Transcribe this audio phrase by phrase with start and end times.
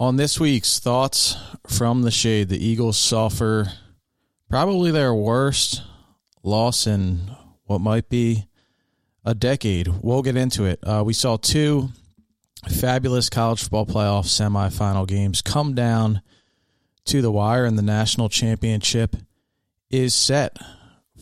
[0.00, 3.70] On this week's thoughts from the shade, the Eagles suffer
[4.48, 5.82] probably their worst
[6.42, 7.30] loss in
[7.64, 8.46] what might be
[9.26, 9.88] a decade.
[10.00, 10.80] We'll get into it.
[10.82, 11.90] Uh, we saw two
[12.66, 16.22] fabulous college football playoff semifinal games come down
[17.04, 19.16] to the wire, and the national championship
[19.90, 20.56] is set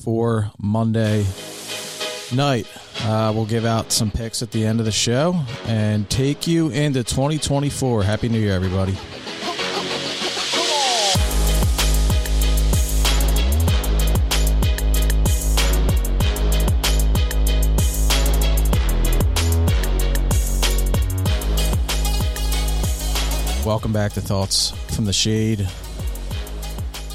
[0.04, 1.26] for Monday
[2.32, 2.66] night.
[3.02, 6.68] Uh, we'll give out some picks at the end of the show and take you
[6.70, 8.02] into 2024.
[8.02, 8.96] Happy New Year, everybody.
[23.64, 25.68] Welcome back to Thoughts from the Shade.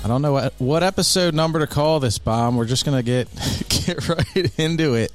[0.03, 2.57] I don't know what, what episode number to call this bomb.
[2.57, 3.27] We're just gonna get
[3.85, 5.11] get right into it.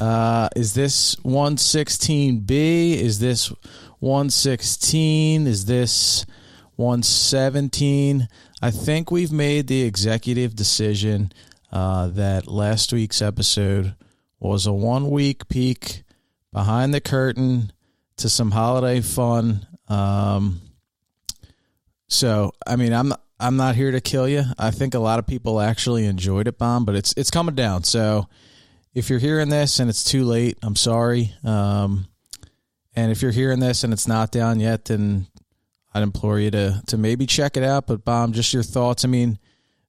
[0.00, 2.94] Uh, is this 116B?
[2.96, 3.52] Is this
[4.00, 5.46] 116?
[5.46, 6.26] Is this
[6.76, 8.28] 117?
[8.62, 11.32] I think we've made the executive decision
[11.72, 13.94] uh, that last week's episode
[14.38, 16.04] was a one week peek
[16.52, 17.72] behind the curtain
[18.16, 19.66] to some holiday fun.
[19.88, 20.60] Um,
[22.08, 24.44] so, I mean, I'm I'm not here to kill you.
[24.58, 27.84] I think a lot of people actually enjoyed it, bomb, but it's it's coming down.
[27.84, 28.28] So,
[28.94, 31.34] if you're hearing this and it's too late, I'm sorry.
[31.44, 32.06] Um,
[32.94, 35.26] and if you're hearing this and it's not down yet, then
[35.92, 37.86] I'd implore you to to maybe check it out.
[37.86, 39.04] But bomb, just your thoughts.
[39.04, 39.38] I mean,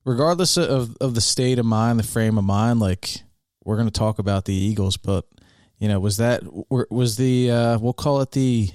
[0.04, 3.22] regardless of of the state of mind, the frame of mind, like
[3.64, 5.26] we're going to talk about the Eagles, but
[5.80, 8.70] you know, was that was the uh, we'll call it the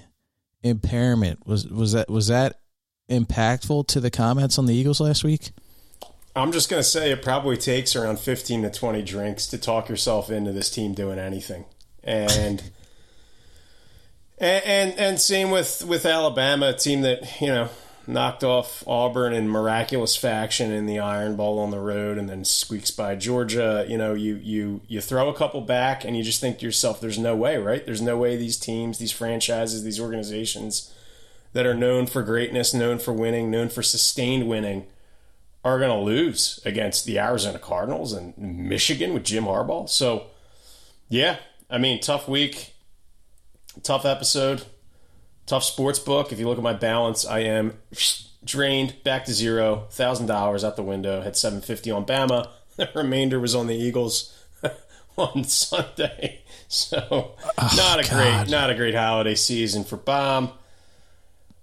[0.62, 2.60] impairment was was that was that
[3.08, 5.50] impactful to the comments on the Eagles last week?
[6.34, 9.88] I'm just going to say it probably takes around 15 to 20 drinks to talk
[9.88, 11.66] yourself into this team doing anything.
[12.02, 12.62] And
[14.38, 17.68] and, and and same with with Alabama, a team that, you know,
[18.06, 22.44] knocked off Auburn in miraculous faction in the Iron Bowl on the road and then
[22.44, 23.84] squeaks by Georgia.
[23.86, 27.00] You know, you you you throw a couple back and you just think to yourself
[27.00, 27.84] there's no way, right?
[27.84, 30.91] There's no way these teams, these franchises, these organizations
[31.52, 34.86] that are known for greatness, known for winning, known for sustained winning
[35.64, 39.88] are going to lose against the Arizona Cardinals and Michigan with Jim Harbaugh.
[39.88, 40.26] So,
[41.08, 41.36] yeah,
[41.70, 42.74] I mean, tough week,
[43.82, 44.64] tough episode,
[45.46, 46.32] tough sports book.
[46.32, 47.74] If you look at my balance, I am
[48.44, 51.22] drained back to zero, thousand dollars out the window.
[51.22, 52.48] Had seven fifty on Bama.
[52.74, 54.34] The remainder was on the Eagles
[55.18, 56.40] on Sunday.
[56.68, 58.46] So, oh, not a God.
[58.46, 60.52] great, not a great holiday season for Bomb.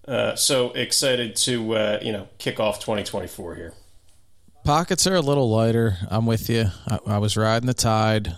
[0.09, 3.73] Uh, so excited to uh, you know kick off 2024 here.
[4.63, 5.97] Pockets are a little lighter.
[6.09, 6.65] I'm with you.
[6.87, 8.35] I, I was riding the tide,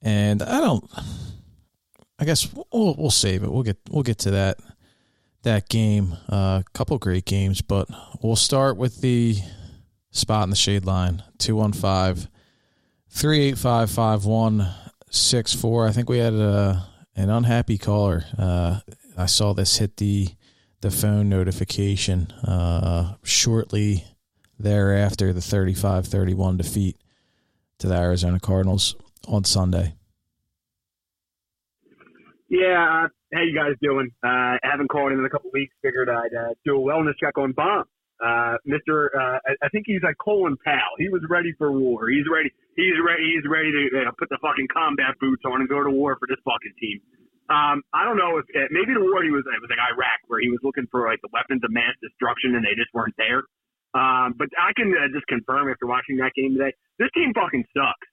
[0.00, 0.90] and I don't.
[2.18, 3.52] I guess we'll we'll save it.
[3.52, 4.58] We'll get we'll get to that
[5.42, 6.16] that game.
[6.28, 7.86] A uh, couple great games, but
[8.22, 9.36] we'll start with the
[10.12, 12.30] spot in the shade line 215
[13.10, 15.86] 385 5164.
[15.86, 16.86] I think we had a,
[17.16, 18.24] an unhappy caller.
[18.38, 18.80] Uh,
[19.18, 20.28] I saw this hit the
[20.80, 24.04] the phone notification uh, shortly
[24.58, 26.96] thereafter the 35-31 defeat
[27.78, 28.96] to the Arizona Cardinals
[29.26, 29.94] on Sunday.
[32.48, 34.10] Yeah, uh, how you guys doing?
[34.24, 35.74] Uh, haven't called in in a couple weeks.
[35.82, 37.84] Figured I'd uh, do a wellness check on Bomb.
[38.20, 40.98] Uh, Mister, uh, I think he's like Colin Powell.
[40.98, 42.10] He was ready for war.
[42.10, 42.50] He's ready.
[42.74, 43.32] He's ready.
[43.36, 46.26] He's ready to uh, put the fucking combat boots on and go to war for
[46.28, 47.00] this fucking team.
[47.50, 50.22] Um, I don't know if uh, maybe the war he was it was like Iraq
[50.30, 53.18] where he was looking for like the weapons of mass destruction and they just weren't
[53.18, 53.42] there.
[53.90, 56.70] Um, but I can uh, just confirm after watching that game today,
[57.02, 58.08] this team fucking sucks.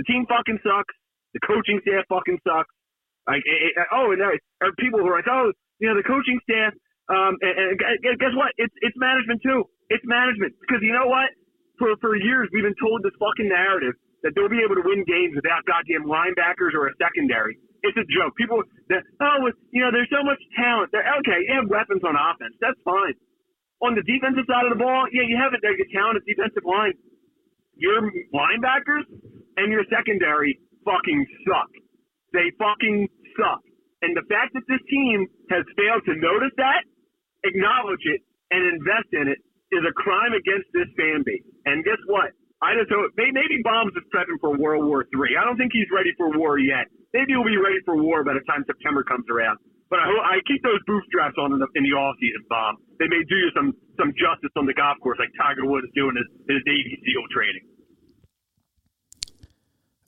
[0.00, 0.96] The team fucking sucks.
[1.36, 2.72] The coaching staff fucking sucks.
[3.28, 4.32] Like, it, it, oh, and there
[4.64, 6.72] are people who are like, oh, you know, the coaching staff.
[7.12, 8.56] Um, and, and guess what?
[8.56, 9.68] It's it's management too.
[9.92, 11.28] It's management because you know what?
[11.76, 15.04] For for years we've been told this fucking narrative that they'll be able to win
[15.06, 17.60] games without goddamn linebackers or a secondary.
[17.82, 18.36] It's a joke.
[18.36, 19.36] People, oh,
[19.72, 20.90] you know, there's so much talent.
[20.92, 22.56] They're, okay, you have weapons on offense.
[22.60, 23.14] That's fine.
[23.84, 26.96] On the defensive side of the ball, yeah, you have a talented defensive line.
[27.76, 29.04] Your linebackers
[29.60, 31.68] and your secondary fucking suck.
[32.32, 33.60] They fucking suck.
[34.00, 36.84] And the fact that this team has failed to notice that,
[37.44, 39.40] acknowledge it, and invest in it
[39.74, 41.44] is a crime against this fan base.
[41.66, 42.32] And guess what?
[42.62, 45.36] I just hope maybe Bombs is prepping for World War Three.
[45.36, 46.88] I don't think he's ready for war yet.
[47.16, 49.56] Maybe we'll be ready for war by the time September comes around.
[49.88, 52.76] But I, I keep those bootstraps on in the, in the off season, Bob.
[53.00, 55.94] They may do you some some justice on the golf course, like Tiger Woods is
[55.96, 57.64] doing his, his Navy SEAL training.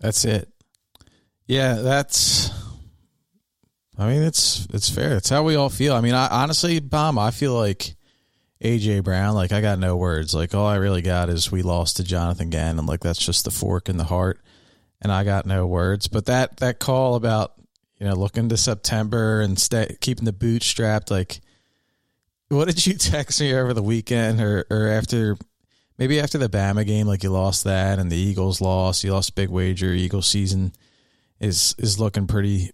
[0.00, 0.52] That's it.
[1.46, 2.50] Yeah, that's
[3.98, 5.16] I mean, it's it's fair.
[5.16, 5.94] It's how we all feel.
[5.94, 7.18] I mean, I honestly, bomb.
[7.18, 7.96] I feel like
[8.62, 9.34] AJ Brown.
[9.34, 10.34] Like I got no words.
[10.34, 12.86] Like all I really got is we lost to Jonathan Gannon.
[12.86, 14.40] Like that's just the fork in the heart,
[15.00, 16.08] and I got no words.
[16.08, 17.54] But that that call about
[17.98, 21.10] you know looking to September and stay, keeping the boot strapped.
[21.10, 21.40] Like,
[22.48, 25.36] what did you text me over the weekend or or after?
[25.98, 29.02] Maybe after the Bama game, like you lost that, and the Eagles lost.
[29.02, 29.92] You lost big wager.
[29.92, 30.72] Eagle season
[31.40, 32.70] is is looking pretty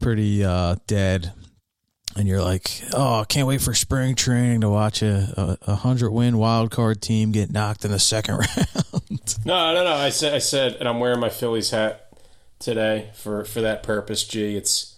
[0.00, 1.32] pretty uh, dead,
[2.16, 5.74] and you're like, oh, I can't wait for spring training to watch a, a, a
[5.74, 9.36] hundred win wild card team get knocked in the second round.
[9.44, 9.92] no, no, no.
[9.92, 12.08] I said, I said, and I'm wearing my Phillies hat
[12.58, 14.24] today for for that purpose.
[14.24, 14.94] Gee, it's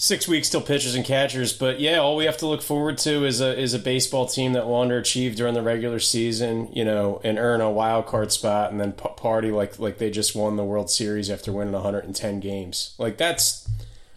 [0.00, 1.52] six weeks till pitchers and catchers.
[1.52, 4.54] But yeah, all we have to look forward to is a is a baseball team
[4.54, 8.72] that will underachieve during the regular season, you know, and earn a wild card spot,
[8.72, 12.94] and then party like like they just won the World Series after winning 110 games.
[12.98, 13.68] Like that's,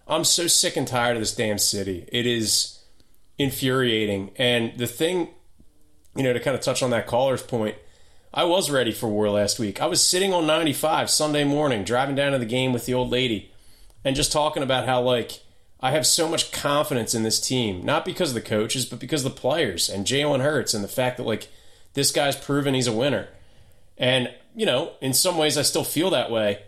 [0.07, 2.07] I'm so sick and tired of this damn city.
[2.11, 2.79] It is
[3.37, 5.29] infuriating, and the thing,
[6.15, 7.75] you know, to kind of touch on that caller's point.
[8.35, 9.79] I was ready for war last week.
[9.79, 13.11] I was sitting on 95 Sunday morning, driving down to the game with the old
[13.11, 13.51] lady,
[14.03, 15.43] and just talking about how, like,
[15.83, 19.25] I have so much confidence in this team, not because of the coaches, but because
[19.25, 21.49] of the players and Jalen Hurts and the fact that like
[21.93, 23.27] this guy's proven he's a winner.
[23.97, 26.63] And you know, in some ways, I still feel that way.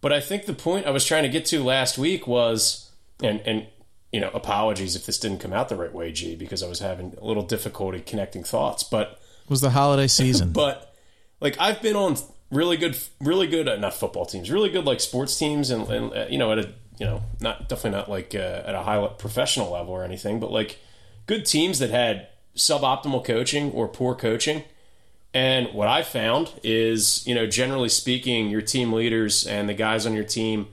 [0.00, 2.90] But I think the point I was trying to get to last week was,
[3.22, 3.66] and and
[4.12, 6.78] you know, apologies if this didn't come out the right way, G, because I was
[6.78, 8.82] having a little difficulty connecting thoughts.
[8.82, 10.52] But it was the holiday season.
[10.52, 10.94] but
[11.40, 12.16] like I've been on
[12.50, 16.12] really good, really good, uh, not football teams, really good like sports teams, and, and
[16.12, 19.06] uh, you know, at a you know, not definitely not like uh, at a high
[19.18, 20.78] professional level or anything, but like
[21.26, 24.64] good teams that had suboptimal coaching or poor coaching.
[25.34, 30.06] And what I found is, you know, generally speaking, your team leaders and the guys
[30.06, 30.68] on your team,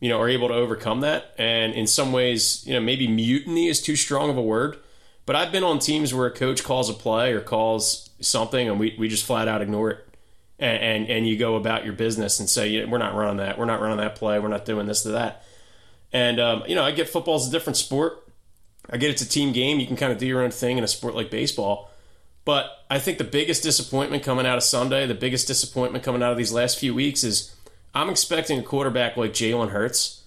[0.00, 1.34] you know, are able to overcome that.
[1.38, 4.78] And in some ways, you know, maybe mutiny is too strong of a word,
[5.26, 8.80] but I've been on teams where a coach calls a play or calls something and
[8.80, 10.04] we, we just flat out ignore it.
[10.58, 13.58] And, and, and you go about your business and say, we're not running that.
[13.58, 14.40] We're not running that play.
[14.40, 15.44] We're not doing this to that.
[16.12, 18.26] And um, you know, I get football's a different sport.
[18.90, 19.78] I get it's a team game.
[19.80, 21.90] You can kind of do your own thing in a sport like baseball.
[22.48, 26.32] But I think the biggest disappointment coming out of Sunday, the biggest disappointment coming out
[26.32, 27.54] of these last few weeks is
[27.94, 30.22] I'm expecting a quarterback like Jalen Hurts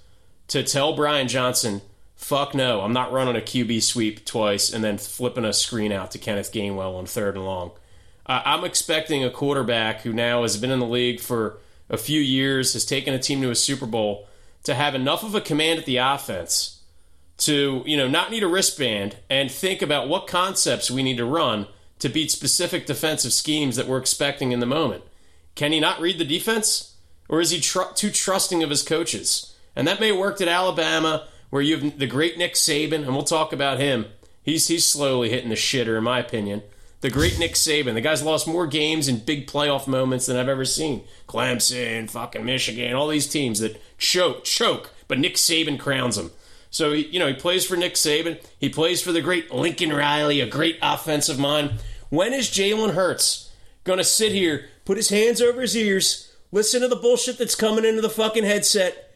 [0.50, 1.82] to tell Brian Johnson,
[2.16, 6.12] fuck no, I'm not running a QB sweep twice and then flipping a screen out
[6.12, 7.72] to Kenneth Gainwell on third and long.
[8.28, 11.58] Uh, I'm expecting a quarterback who now has been in the league for
[11.90, 14.28] a few years, has taken a team to a Super Bowl,
[14.66, 16.82] to have enough of a command at the offense
[17.38, 21.26] to, you know, not need a wristband and think about what concepts we need to
[21.26, 21.66] run
[22.02, 25.04] to beat specific defensive schemes that we're expecting in the moment.
[25.56, 26.96] Can he not read the defense?
[27.30, 29.56] Or is he tr- too trusting of his coaches?
[29.76, 33.14] And that may have worked at Alabama, where you have the great Nick Saban, and
[33.14, 34.06] we'll talk about him.
[34.44, 36.64] He's, he's slowly hitting the shitter, in my opinion
[37.02, 37.96] the great Nick Saban.
[37.96, 41.04] The guy's lost more games in big playoff moments than I've ever seen.
[41.28, 46.32] Clemson, fucking Michigan, all these teams that choke, choke, but Nick Saban crowns them.
[46.70, 48.42] So, you know, he plays for Nick Saban.
[48.58, 51.74] He plays for the great Lincoln Riley, a great offensive mind.
[52.12, 53.54] When is Jalen Hurts
[53.86, 57.56] going to sit here, put his hands over his ears, listen to the bullshit that's
[57.56, 59.16] coming into the fucking headset,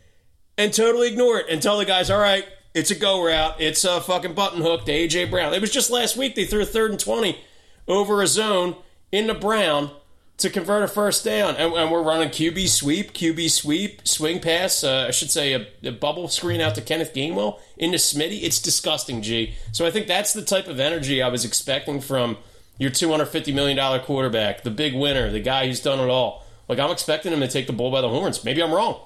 [0.58, 3.60] and totally ignore it and tell the guys, all right, it's a go route.
[3.60, 5.26] It's a fucking button hook to A.J.
[5.26, 5.54] Brown.
[5.54, 7.38] It was just last week they threw a third and 20
[7.86, 8.78] over a zone
[9.12, 9.92] into Brown
[10.38, 11.58] to convert a first down.
[11.58, 15.68] And, and we're running QB sweep, QB sweep, swing pass, uh, I should say a,
[15.84, 18.44] a, bubble screen out to Kenneth Gainwell into Smitty.
[18.44, 19.54] It's disgusting, G.
[19.74, 22.38] So I think that's the type of energy I was expecting from
[22.78, 26.46] your $250 million quarterback, the big winner, the guy who's done it all.
[26.68, 28.44] Like, I'm expecting him to take the bull by the horns.
[28.44, 29.00] Maybe I'm wrong.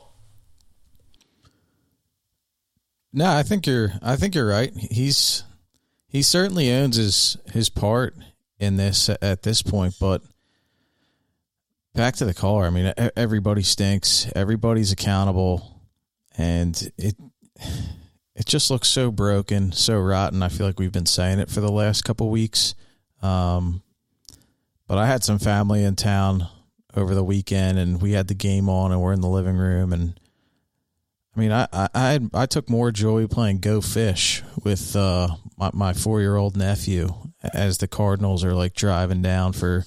[3.12, 3.94] No, I think you're.
[4.02, 4.72] I think you're right.
[4.76, 5.44] He's
[6.08, 8.16] he certainly owns his his part
[8.60, 9.96] in this at this point.
[10.00, 10.22] But
[11.96, 12.68] back to the car.
[12.68, 14.32] I mean, everybody stinks.
[14.36, 15.82] Everybody's accountable,
[16.38, 17.16] and it
[18.36, 20.44] it just looks so broken, so rotten.
[20.44, 22.76] I feel like we've been saying it for the last couple weeks.
[23.22, 23.82] Um,
[24.88, 26.48] but I had some family in town
[26.96, 29.94] over the weekend, and we had the game on, and we're in the living room,
[29.94, 30.20] and
[31.36, 35.94] I mean, I I I took more joy playing Go Fish with uh, my my
[35.94, 37.14] four year old nephew
[37.54, 39.86] as the Cardinals are like driving down for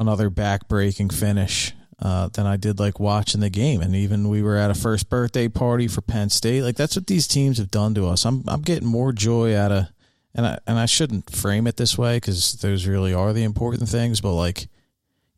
[0.00, 3.80] another back breaking finish uh, than I did like watching the game.
[3.80, 6.62] And even we were at a first birthday party for Penn State.
[6.62, 8.24] Like that's what these teams have done to us.
[8.24, 9.86] I'm I'm getting more joy out of
[10.34, 13.88] and I and I shouldn't frame it this way because those really are the important
[13.88, 14.20] things.
[14.20, 14.68] But like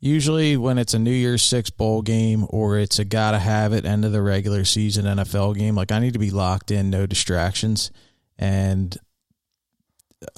[0.01, 3.85] usually when it's a New Year's Six bowl game or it's a gotta have it
[3.85, 7.07] end of the regular season NFL game, like I need to be locked in, no
[7.07, 7.91] distractions,
[8.39, 8.97] and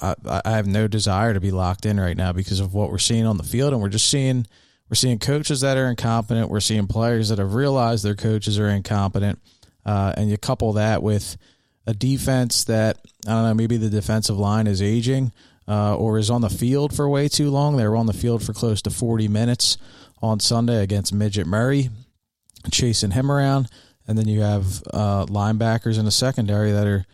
[0.01, 2.99] I, I have no desire to be locked in right now because of what we're
[2.99, 4.47] seeing on the field, and we're just seeing
[4.89, 6.49] we're seeing coaches that are incompetent.
[6.49, 9.39] We're seeing players that have realized their coaches are incompetent,
[9.85, 11.37] uh, and you couple that with
[11.85, 15.31] a defense that I don't know, maybe the defensive line is aging
[15.67, 17.77] uh, or is on the field for way too long.
[17.77, 19.77] They were on the field for close to 40 minutes
[20.21, 21.89] on Sunday against Midget Murray,
[22.71, 23.69] chasing him around.
[24.07, 27.05] And then you have uh, linebackers in the secondary that are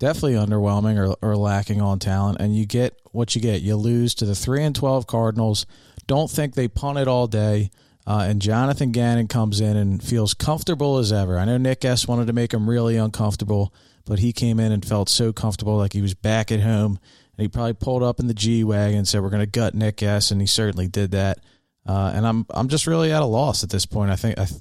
[0.00, 2.40] definitely underwhelming or, or lacking on talent.
[2.40, 3.62] And you get what you get.
[3.62, 5.66] You lose to the 3 and 12 Cardinals.
[6.06, 7.70] Don't think they punt it all day.
[8.04, 11.38] Uh, and Jonathan Gannon comes in and feels comfortable as ever.
[11.38, 13.72] I know Nick S wanted to make him really uncomfortable,
[14.04, 16.98] but he came in and felt so comfortable like he was back at home.
[17.36, 19.74] And he probably pulled up in the G wagon and said, "We're going to gut
[19.74, 21.38] Nick S," and he certainly did that.
[21.86, 24.10] Uh, and I'm I'm just really at a loss at this point.
[24.10, 24.60] I think I th-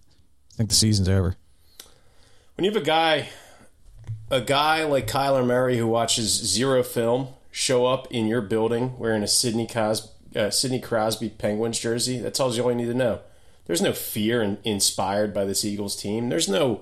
[0.53, 1.35] think the season's over.
[2.55, 3.29] When you have a guy,
[4.29, 9.23] a guy like Kyler Murray who watches zero film show up in your building wearing
[9.23, 12.93] a Sidney Cosby, uh, Sidney Crosby Penguins jersey, that tells you all you need to
[12.93, 13.19] know.
[13.65, 16.29] There's no fear in, inspired by this Eagles team.
[16.29, 16.81] There's no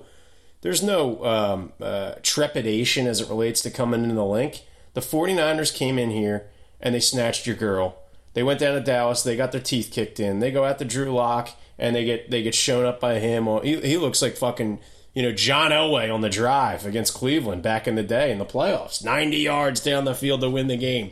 [0.62, 4.62] there's no um, uh, trepidation as it relates to coming into the Linc.
[4.94, 6.48] The 49ers came in here
[6.80, 7.96] and they snatched your girl.
[8.34, 9.22] They went down to Dallas.
[9.22, 10.40] They got their teeth kicked in.
[10.40, 13.46] They go out to Drew Lock and they get they get shown up by him.
[13.62, 14.78] He, he looks like fucking
[15.14, 18.44] you know John Elway on the drive against Cleveland back in the day in the
[18.44, 19.04] playoffs.
[19.04, 21.10] 90 yards down the field to win the game.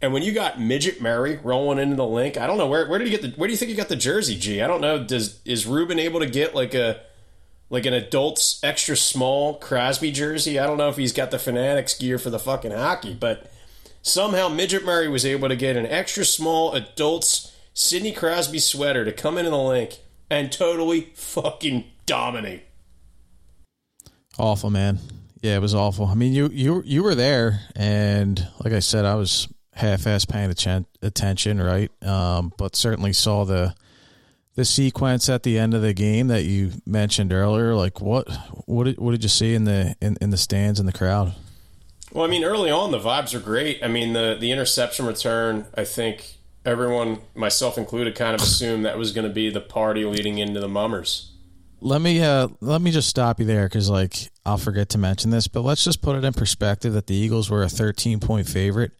[0.00, 2.98] And when you got midget Murray rolling into the Linc, I don't know where where
[2.98, 4.36] did you get the where do you think you got the jersey?
[4.36, 4.62] G?
[4.62, 5.02] I don't know.
[5.02, 7.00] Does is Ruben able to get like a
[7.70, 10.58] like an adult's extra small Crosby jersey?
[10.58, 13.50] I don't know if he's got the Fanatics gear for the fucking hockey, but
[14.02, 19.12] somehow midget Murray was able to get an extra small adult's Sidney Crosby sweater to
[19.12, 19.98] come into the Linc
[20.30, 22.64] and totally fucking dominate.
[24.38, 24.98] Awful, man.
[25.42, 26.06] Yeah, it was awful.
[26.06, 30.50] I mean, you you you were there, and like I said, I was half-ass paying
[30.50, 31.90] attention, right?
[32.04, 33.74] Um, but certainly saw the
[34.58, 37.76] the sequence at the end of the game that you mentioned earlier.
[37.76, 38.28] Like, what
[38.66, 41.32] what did, what did you see in the in, in the stands and the crowd?
[42.12, 43.78] Well, I mean, early on the vibes are great.
[43.84, 48.98] I mean, the the interception return, I think everyone, myself included, kind of assumed that
[48.98, 51.30] was going to be the party leading into the Mummers.
[51.80, 55.30] Let me uh, let me just stop you there because like I'll forget to mention
[55.30, 58.48] this, but let's just put it in perspective that the Eagles were a 13 point
[58.48, 58.90] favorite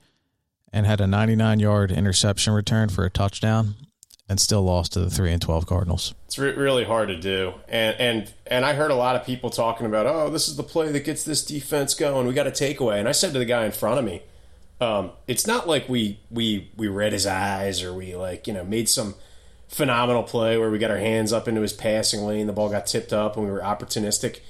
[0.73, 3.75] and had a 99 yard interception return for a touchdown
[4.29, 6.15] and still lost to the 3 and 12 Cardinals.
[6.27, 7.55] It's re- really hard to do.
[7.69, 10.63] And and and I heard a lot of people talking about, "Oh, this is the
[10.63, 12.27] play that gets this defense going.
[12.27, 14.23] We got a takeaway." And I said to the guy in front of me,
[14.81, 18.65] um, it's not like we we we read his eyes or we like, you know,
[18.65, 19.15] made some
[19.69, 22.87] phenomenal play where we got our hands up into his passing lane, the ball got
[22.87, 24.41] tipped up and we were opportunistic.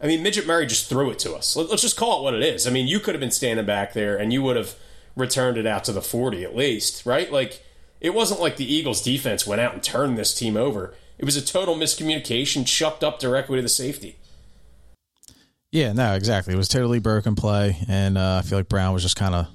[0.00, 1.56] I mean, Midget Murray just threw it to us.
[1.56, 2.66] Let's just call it what it is.
[2.66, 4.74] I mean, you could have been standing back there and you would have
[5.16, 7.30] returned it out to the 40 at least, right?
[7.30, 7.64] Like
[8.00, 10.94] it wasn't like the Eagles defense went out and turned this team over.
[11.18, 14.16] It was a total miscommunication chucked up directly to the safety.
[15.70, 16.54] Yeah, no, exactly.
[16.54, 19.48] It was totally broken play, and uh, I feel like Brown was just kind of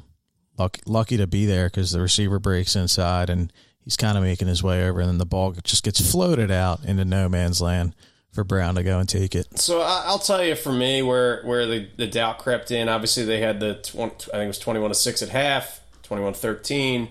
[0.57, 3.53] lucky, lucky to be there because the receiver breaks inside and
[3.83, 6.83] he's kind of making his way over, and then the ball just gets floated out
[6.83, 7.95] into no man's land
[8.31, 9.59] for Brown to go and take it.
[9.59, 12.89] So I'll tell you, for me, where where the, the doubt crept in.
[12.89, 15.81] Obviously, they had the 20, I think it was twenty one to six at half,
[16.03, 17.09] 21-13.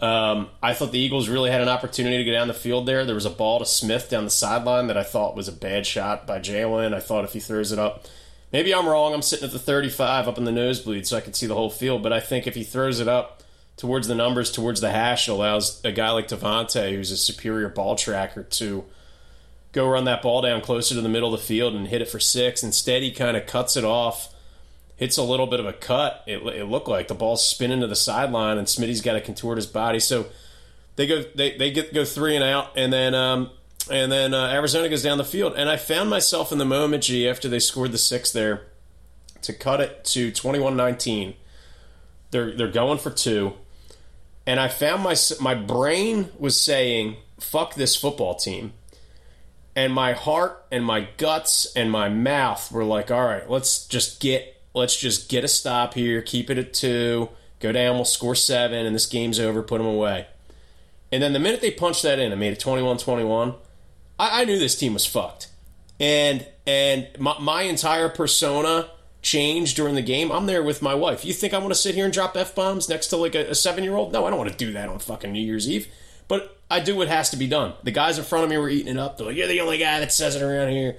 [0.00, 3.04] Um, I thought the Eagles really had an opportunity to go down the field there.
[3.04, 5.86] There was a ball to Smith down the sideline that I thought was a bad
[5.86, 6.94] shot by Jalen.
[6.94, 8.06] I thought if he throws it up,
[8.50, 9.12] maybe I'm wrong.
[9.12, 11.68] I'm sitting at the 35 up in the nosebleed so I can see the whole
[11.68, 12.02] field.
[12.02, 13.42] But I think if he throws it up
[13.76, 17.68] towards the numbers, towards the hash, it allows a guy like DeVonta, who's a superior
[17.68, 18.86] ball tracker, to
[19.72, 22.08] go run that ball down closer to the middle of the field and hit it
[22.08, 22.62] for six.
[22.62, 24.34] Instead, he kind of cuts it off
[25.00, 26.22] hits a little bit of a cut.
[26.26, 29.56] It, it looked like the ball's spinning to the sideline, and Smitty's got to contort
[29.56, 29.98] his body.
[29.98, 30.26] So
[30.96, 33.50] they go they, they get go three and out, and then um,
[33.90, 35.54] and then uh, Arizona goes down the field.
[35.56, 38.66] And I found myself in the moment, G, after they scored the six there,
[39.40, 41.34] to cut it to 21-19.
[42.30, 43.54] They're they're going for two,
[44.46, 48.74] and I found my my brain was saying, "Fuck this football team."
[49.74, 54.20] And my heart and my guts and my mouth were like, all right, let's just
[54.20, 58.34] get let's just get a stop here, keep it at two, go down, we'll score
[58.34, 60.26] seven, and this game's over, put them away.
[61.12, 63.54] And then the minute they punched that in and made it 21 21,
[64.18, 65.48] I, I, knew this team was fucked.
[65.98, 68.90] And and my, my entire persona
[69.22, 70.30] changed during the game.
[70.30, 71.24] I'm there with my wife.
[71.24, 73.50] You think I want to sit here and drop F bombs next to like a,
[73.50, 74.12] a seven year old?
[74.12, 75.88] No, I don't want to do that on fucking New Year's Eve.
[76.28, 77.74] But I do what has to be done.
[77.82, 79.16] The guys in front of me were eating it up.
[79.16, 80.96] They're like, "You're the only guy that says it around here."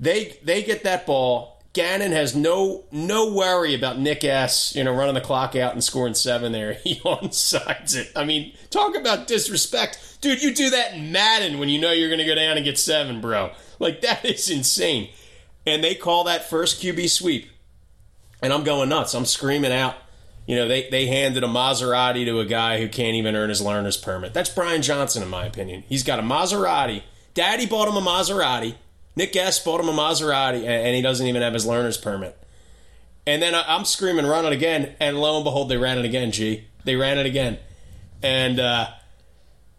[0.00, 1.51] They they get that ball.
[1.72, 4.74] Gannon has no no worry about Nick S.
[4.76, 6.74] You know, running the clock out and scoring seven there.
[6.84, 8.10] He onsides it.
[8.14, 10.42] I mean, talk about disrespect, dude.
[10.42, 12.78] You do that in Madden when you know you're going to go down and get
[12.78, 13.52] seven, bro.
[13.78, 15.10] Like that is insane.
[15.64, 17.48] And they call that first QB sweep,
[18.42, 19.14] and I'm going nuts.
[19.14, 19.94] I'm screaming out.
[20.44, 23.60] You know, they, they handed a Maserati to a guy who can't even earn his
[23.60, 24.34] learner's permit.
[24.34, 25.84] That's Brian Johnson, in my opinion.
[25.88, 27.02] He's got a Maserati.
[27.32, 28.74] Daddy bought him a Maserati.
[29.14, 32.38] Nick Guest bought him a Maserati, and he doesn't even have his learner's permit.
[33.26, 36.32] And then I'm screaming, run it again, and lo and behold, they ran it again.
[36.32, 37.58] G, they ran it again,
[38.22, 38.88] and uh,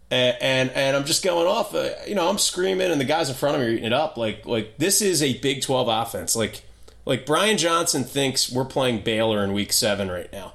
[0.09, 1.73] and and I'm just going off.
[1.73, 3.93] Uh, you know, I'm screaming, and the guys in front of me are eating it
[3.93, 4.17] up.
[4.17, 6.35] Like like this is a Big 12 offense.
[6.35, 6.63] Like
[7.05, 10.53] like Brian Johnson thinks we're playing Baylor in Week Seven right now.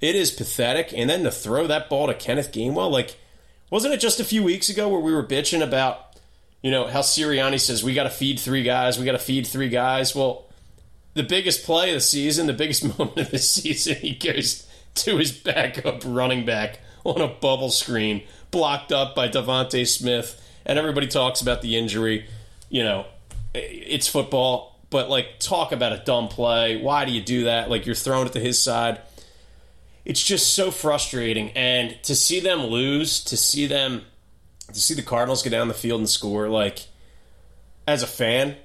[0.00, 0.92] It is pathetic.
[0.94, 3.16] And then to throw that ball to Kenneth Gainwell, like
[3.70, 6.07] wasn't it just a few weeks ago where we were bitching about
[6.62, 9.46] you know, how Sirianni says we got to feed three guys, we got to feed
[9.46, 10.14] three guys.
[10.14, 10.46] Well,
[11.14, 15.16] the biggest play of the season, the biggest moment of the season, he goes to
[15.16, 21.06] his backup running back on a bubble screen, blocked up by DeVonta Smith, and everybody
[21.06, 22.26] talks about the injury.
[22.68, 23.06] You know,
[23.54, 26.80] it's football, but like talk about a dumb play.
[26.80, 27.70] Why do you do that?
[27.70, 29.00] Like you're throwing it to his side.
[30.04, 34.02] It's just so frustrating, and to see them lose, to see them
[34.72, 36.86] to see the Cardinals get down the field and score, like
[37.86, 38.56] as a fan,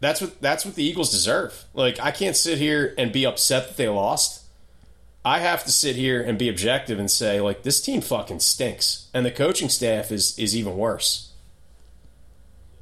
[0.00, 1.64] that's what that's what the Eagles deserve.
[1.74, 4.44] Like I can't sit here and be upset that they lost.
[5.24, 9.08] I have to sit here and be objective and say like this team fucking stinks,
[9.12, 11.32] and the coaching staff is is even worse.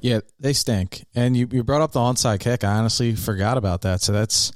[0.01, 1.05] Yeah, they stink.
[1.13, 2.63] And you, you brought up the onside kick.
[2.63, 4.01] I honestly forgot about that.
[4.01, 4.53] So that's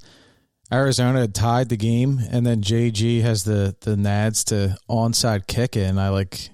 [0.71, 5.75] Arizona had tied the game, and then JG has the the nads to onside kick
[5.75, 6.49] it, and I like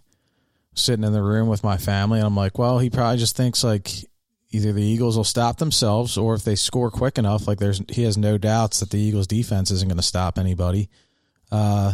[0.79, 3.63] sitting in the room with my family, and I'm like, well, he probably just thinks
[3.63, 3.89] like
[4.51, 8.03] either the Eagles will stop themselves, or if they score quick enough, like there's he
[8.03, 10.89] has no doubts that the Eagles defense isn't going to stop anybody.
[11.51, 11.93] Uh,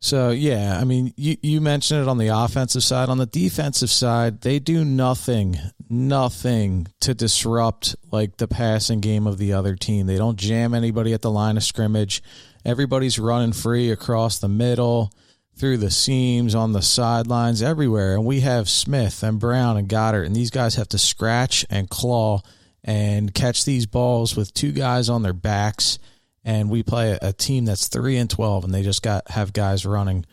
[0.00, 3.08] so yeah, I mean, you you mentioned it on the offensive side.
[3.08, 5.58] On the defensive side, they do nothing,
[5.90, 10.06] nothing to disrupt like the passing game of the other team.
[10.06, 12.22] They don't jam anybody at the line of scrimmage.
[12.64, 15.12] Everybody's running free across the middle
[15.58, 18.14] through the seams, on the sidelines, everywhere.
[18.14, 21.90] And we have Smith and Brown and Goedert, and these guys have to scratch and
[21.90, 22.40] claw
[22.84, 25.98] and catch these balls with two guys on their backs.
[26.44, 29.84] And we play a, team that's three and twelve, and they just got have guys
[29.84, 30.24] running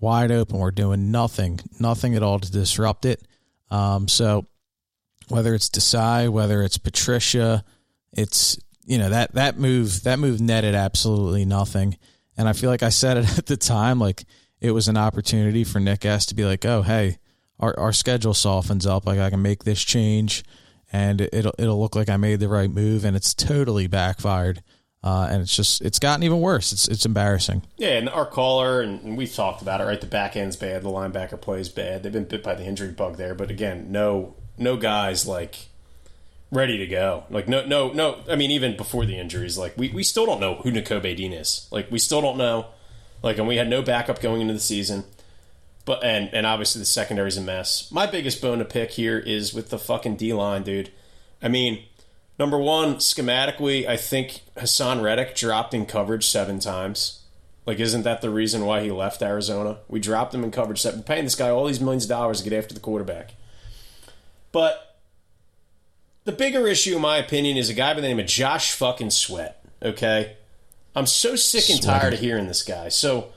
[0.00, 0.58] wide open.
[0.58, 3.22] We're doing nothing, nothing at all to disrupt it.
[3.70, 4.46] Um, so
[5.28, 7.64] whether it's Desai, whether it's Patricia,
[8.12, 11.96] it's you know that that move that move netted absolutely nothing.
[12.36, 14.24] And I feel like I said it at the time, like
[14.62, 17.18] it was an opportunity for Nick S to be like, oh, hey,
[17.58, 19.04] our, our schedule softens up.
[19.04, 20.44] Like I can make this change
[20.92, 23.04] and it'll, it'll look like I made the right move.
[23.04, 24.62] And it's totally backfired.
[25.02, 26.72] Uh, and it's just it's gotten even worse.
[26.72, 27.62] It's it's embarrassing.
[27.76, 29.84] Yeah, and our caller and, we've talked about it.
[29.84, 32.04] Right, the back end's bad, the linebacker plays bad.
[32.04, 35.70] They've been bit by the injury bug there, but again, no no guys like
[36.52, 37.24] ready to go.
[37.30, 38.22] Like no no no.
[38.30, 41.32] I mean, even before the injuries, like we, we still don't know who Nakobe Dean
[41.32, 41.66] is.
[41.72, 42.66] Like we still don't know.
[43.22, 45.04] Like, and we had no backup going into the season.
[45.84, 47.90] But and and obviously the secondary's a mess.
[47.90, 50.92] My biggest bone to pick here is with the fucking D line, dude.
[51.42, 51.84] I mean,
[52.38, 57.22] number one, schematically, I think Haason Reddick dropped in coverage seven times.
[57.66, 59.78] Like, isn't that the reason why he left Arizona?
[59.88, 60.84] We dropped him in coverage.
[60.84, 63.34] We're paying this guy all these millions of dollars to get after the quarterback.
[64.50, 64.98] But
[66.24, 69.10] the bigger issue, in my opinion, is a guy by the name of Josh fucking
[69.10, 69.64] Sweat.
[69.80, 70.36] Okay,
[70.94, 72.88] I'm so sick and tired of hearing this guy.
[72.88, 73.32] So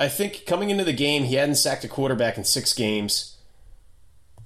[0.00, 3.36] I think coming into the game, he hadn't sacked a quarterback in six games.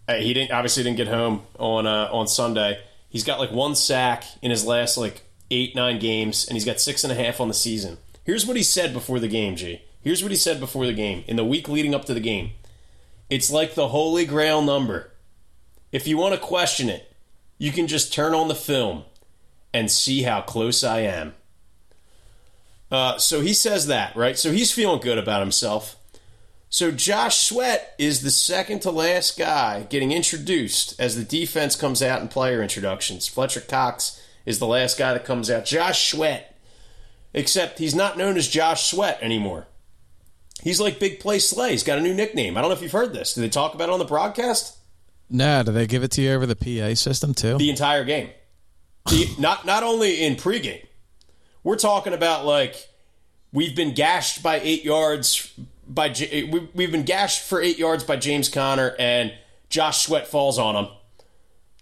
[0.06, 2.80] Uh, he didn't obviously didn't get home on uh, on Sunday.
[3.08, 6.80] He's got like one sack in his last like eight nine games, and he's got
[6.80, 7.98] six and a half on the season.
[8.24, 9.82] Here's what he said before the game, G.
[10.02, 12.50] Here's what he said before the game in the week leading up to the game.
[13.30, 15.12] It's like the holy grail number.
[15.92, 17.14] If you want to question it,
[17.58, 19.04] you can just turn on the film
[19.72, 21.34] and see how close I am.
[22.90, 24.38] Uh, so he says that, right?
[24.38, 25.96] So he's feeling good about himself.
[26.70, 32.02] So Josh Sweat is the second to last guy getting introduced as the defense comes
[32.02, 33.26] out in player introductions.
[33.26, 35.64] Fletcher Cox is the last guy that comes out.
[35.64, 36.56] Josh Sweat.
[37.34, 39.66] Except he's not known as Josh Sweat anymore.
[40.62, 41.70] He's like Big Play Slay.
[41.72, 42.56] He's got a new nickname.
[42.56, 43.34] I don't know if you've heard this.
[43.34, 44.76] Did they talk about it on the broadcast?
[45.30, 47.58] No, do they give it to you over the PA system too?
[47.58, 48.30] The entire game.
[49.08, 50.84] The, not not only in pregame,
[51.68, 52.88] we're talking about like
[53.52, 55.52] we've been gashed by eight yards
[55.86, 59.34] by we, we've been gashed for eight yards by James Conner, and
[59.68, 60.90] Josh Sweat falls on him.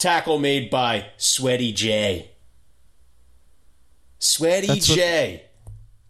[0.01, 2.33] Tackle made by Sweaty J.
[4.19, 5.43] Sweaty That's what- J.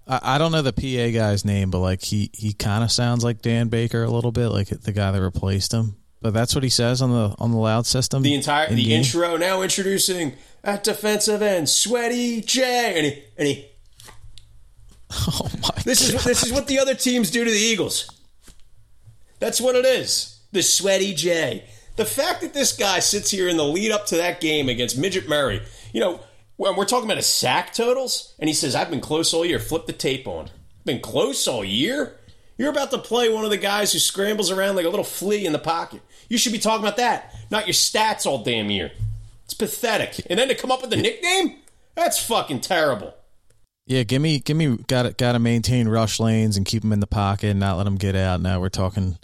[0.08, 3.24] I, I don't know the PA guy's name, but like he he kind of sounds
[3.24, 5.96] like Dan Baker a little bit, like the guy that replaced him.
[6.22, 8.22] But that's what he says on the on the loud system.
[8.22, 9.02] the entire the game.
[9.02, 10.32] intro now introducing
[10.66, 13.66] at defensive end Sweaty J and he and he
[15.10, 15.82] Oh my!
[15.84, 18.10] this is this is what the other teams do to the Eagles.
[19.38, 20.40] That's what it is.
[20.52, 21.64] The Sweaty J.
[21.96, 24.98] The fact that this guy sits here in the lead up to that game against
[24.98, 26.20] Midget Murray, you know,
[26.56, 29.58] when we're talking about his sack totals, and he says, I've been close all year.
[29.58, 30.50] Flip the tape on.
[30.84, 32.18] Been close all year?
[32.58, 35.46] You're about to play one of the guys who scrambles around like a little flea
[35.46, 36.02] in the pocket.
[36.28, 38.92] You should be talking about that, not your stats all damn year.
[39.46, 40.26] It's pathetic.
[40.28, 41.60] And then to come up with the nickname?
[41.94, 43.14] That's fucking terrible.
[43.86, 44.76] Yeah, give me, give me.
[44.88, 47.76] Got to got to maintain rush lanes and keep them in the pocket, and not
[47.76, 48.40] let them get out.
[48.40, 49.16] Now we're talking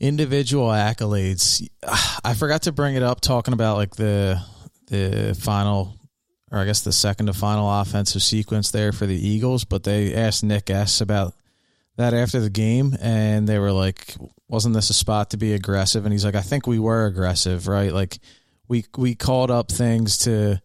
[0.00, 1.66] individual accolades.
[2.24, 4.42] I forgot to bring it up, talking about like the
[4.88, 5.94] the final,
[6.50, 9.64] or I guess the second to final offensive sequence there for the Eagles.
[9.64, 11.34] But they asked Nick S about
[11.96, 14.16] that after the game, and they were like,
[14.48, 17.68] "Wasn't this a spot to be aggressive?" And he's like, "I think we were aggressive,
[17.68, 17.92] right?
[17.92, 18.18] Like
[18.68, 20.60] we we called up things to."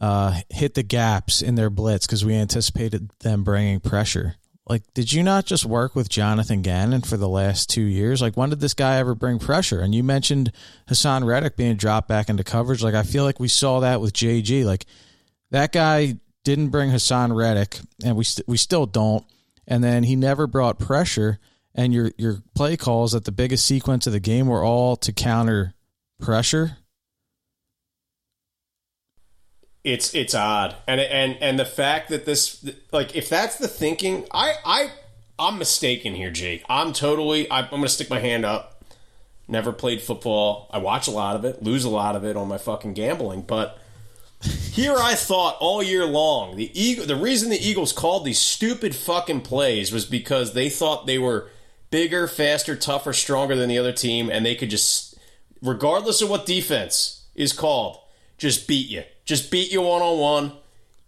[0.00, 4.36] uh, hit the gaps in their blitz because we anticipated them bringing pressure.
[4.66, 8.20] Like, did you not just work with Jonathan Gannon for the last two years?
[8.20, 9.80] Like, when did this guy ever bring pressure?
[9.80, 10.52] And you mentioned
[10.88, 12.82] Haason Reddick being dropped back into coverage.
[12.82, 14.64] Like, I feel like we saw that with JG.
[14.64, 14.86] Like,
[15.50, 19.24] that guy didn't bring Haason Reddick, and we st- we still don't.
[19.66, 21.38] And then he never brought pressure.
[21.74, 25.12] And your your play calls at the biggest sequence of the game were all to
[25.12, 25.74] counter
[26.20, 26.78] pressure.
[29.84, 30.74] It's it's odd.
[30.88, 34.90] And and and the fact that this like if that's the thinking i i
[35.38, 36.64] i'm mistaken here jake.
[36.68, 38.82] I'm totally i'm gonna stick my hand up.
[39.46, 40.70] Never played football.
[40.72, 43.42] I watch a lot of it lose a lot of it on my fucking gambling
[43.42, 43.78] but
[44.72, 48.94] here i thought all year long the eagle the reason the eagles called these stupid
[48.94, 51.48] fucking plays was because they thought they were
[51.90, 55.14] bigger faster tougher stronger than the other team and they could just
[55.62, 57.98] regardless of what defense is called
[58.38, 60.52] just beat you just beat you one on one,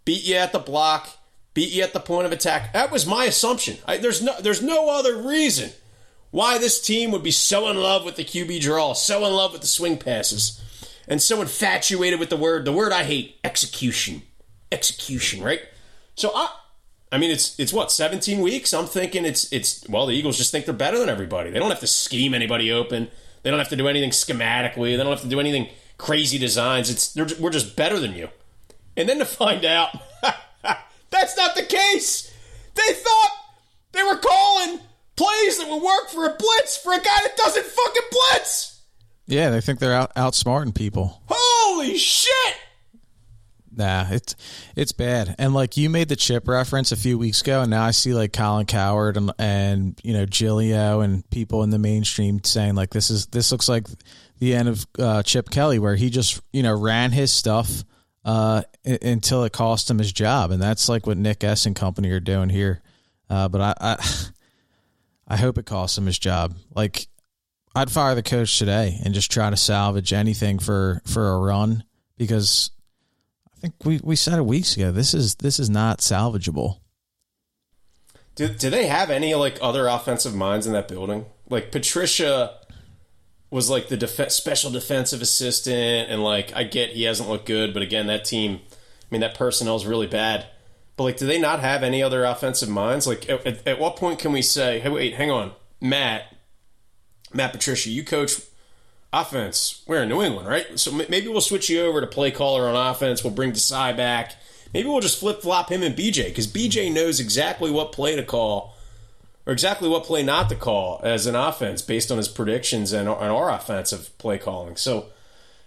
[0.05, 1.09] beat you at the block,
[1.53, 2.73] beat you at the point of attack.
[2.73, 3.77] That was my assumption.
[3.85, 5.71] I, there's no there's no other reason
[6.31, 9.53] why this team would be so in love with the QB draw, so in love
[9.53, 10.61] with the swing passes,
[11.07, 14.23] and so infatuated with the word the word I hate execution,
[14.71, 15.43] execution.
[15.43, 15.61] Right.
[16.15, 16.49] So I.
[17.09, 18.73] I mean, it's it's what seventeen weeks.
[18.73, 21.51] I'm thinking it's it's well, the Eagles just think they're better than everybody.
[21.51, 23.07] They don't have to scheme anybody open.
[23.43, 24.97] They don't have to do anything schematically.
[24.97, 26.89] They don't have to do anything crazy designs.
[26.89, 28.29] It's we're just better than you.
[28.95, 29.89] And then to find out
[31.09, 32.33] that's not the case.
[32.75, 33.31] They thought
[33.91, 34.79] they were calling
[35.15, 38.81] plays that would work for a blitz for a guy that doesn't fucking blitz.
[39.25, 41.21] Yeah, they think they're out outsmarting people.
[41.27, 42.55] Holy shit!
[43.77, 44.35] Nah, it's
[44.75, 45.35] it's bad.
[45.37, 48.13] And like you made the chip reference a few weeks ago, and now I see
[48.15, 52.89] like Colin Cowherd and and you know Gilio and people in the mainstream saying like
[52.89, 53.85] this is this looks like
[54.39, 57.83] the end of uh, Chip Kelly, where he just you know ran his stuff
[58.25, 61.75] uh, I- until it cost him his job, and that's like what Nick S and
[61.75, 62.81] company are doing here.
[63.29, 64.05] Uh, but I, I
[65.27, 66.55] I hope it costs him his job.
[66.73, 67.07] Like
[67.75, 71.83] I'd fire the coach today and just try to salvage anything for for a run
[72.17, 72.71] because
[73.57, 74.91] I think we, we said it weeks ago.
[74.91, 76.79] This is this is not salvageable.
[78.35, 81.25] Do, do they have any like other offensive minds in that building?
[81.49, 82.55] Like Patricia
[83.49, 87.73] was like the def- special defensive assistant, and like I get he hasn't looked good,
[87.73, 88.75] but again, that team, I
[89.09, 90.45] mean, that personnel is really bad.
[90.95, 93.07] But like, do they not have any other offensive minds?
[93.07, 96.35] Like, at, at, at what point can we say, "Hey, wait, hang on, Matt,
[97.33, 98.39] Matt Patricia, you coach
[99.13, 99.83] offense.
[99.87, 100.79] We're in New England, right?
[100.79, 103.23] So maybe we'll switch you over to play caller on offense.
[103.23, 104.35] We'll bring Desai back.
[104.73, 108.23] Maybe we'll just flip flop him and BJ because BJ knows exactly what play to
[108.23, 108.75] call
[109.45, 113.07] or exactly what play not to call as an offense based on his predictions and,
[113.07, 114.75] and our offensive play calling.
[114.75, 115.07] So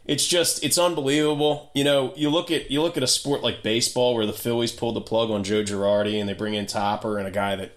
[0.05, 1.71] it's just it's unbelievable.
[1.75, 4.73] You know, you look at you look at a sport like baseball where the Phillies
[4.73, 7.77] pulled the plug on Joe Girardi and they bring in Topper and a guy that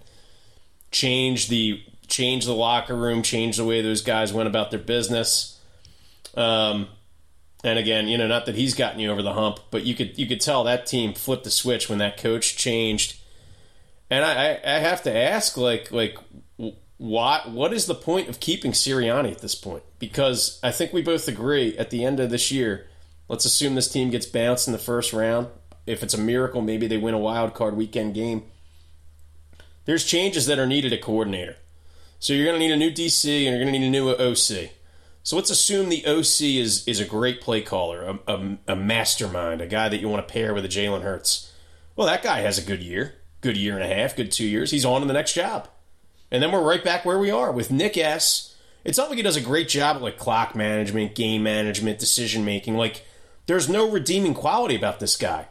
[0.91, 5.52] changed the changed the locker room, changed the way those guys went about their business.
[6.35, 6.87] Um,
[7.63, 10.17] and again, you know, not that he's gotten you over the hump, but you could
[10.17, 13.19] you could tell that team flipped the switch when that coach changed.
[14.09, 16.17] And I, I, have to ask, like, like,
[16.97, 19.83] what what is the point of keeping Sirianni at this point?
[19.97, 22.87] Because I think we both agree at the end of this year,
[23.27, 25.47] let's assume this team gets bounced in the first round.
[25.85, 28.43] If it's a miracle, maybe they win a wild card weekend game.
[29.85, 31.57] There's changes that are needed at coordinator.
[32.19, 34.09] So you're going to need a new DC and you're going to need a new
[34.09, 34.71] OC.
[35.23, 39.61] So let's assume the OC is is a great play caller, a, a, a mastermind,
[39.61, 41.51] a guy that you want to pair with a Jalen Hurts.
[41.95, 44.71] Well, that guy has a good year, good year and a half, good two years.
[44.71, 45.69] He's on to the next job.
[46.29, 48.55] And then we're right back where we are with Nick S.
[48.83, 52.43] It's not like he does a great job at like clock management, game management, decision
[52.43, 52.75] making.
[52.75, 53.05] Like
[53.45, 55.47] there's no redeeming quality about this guy.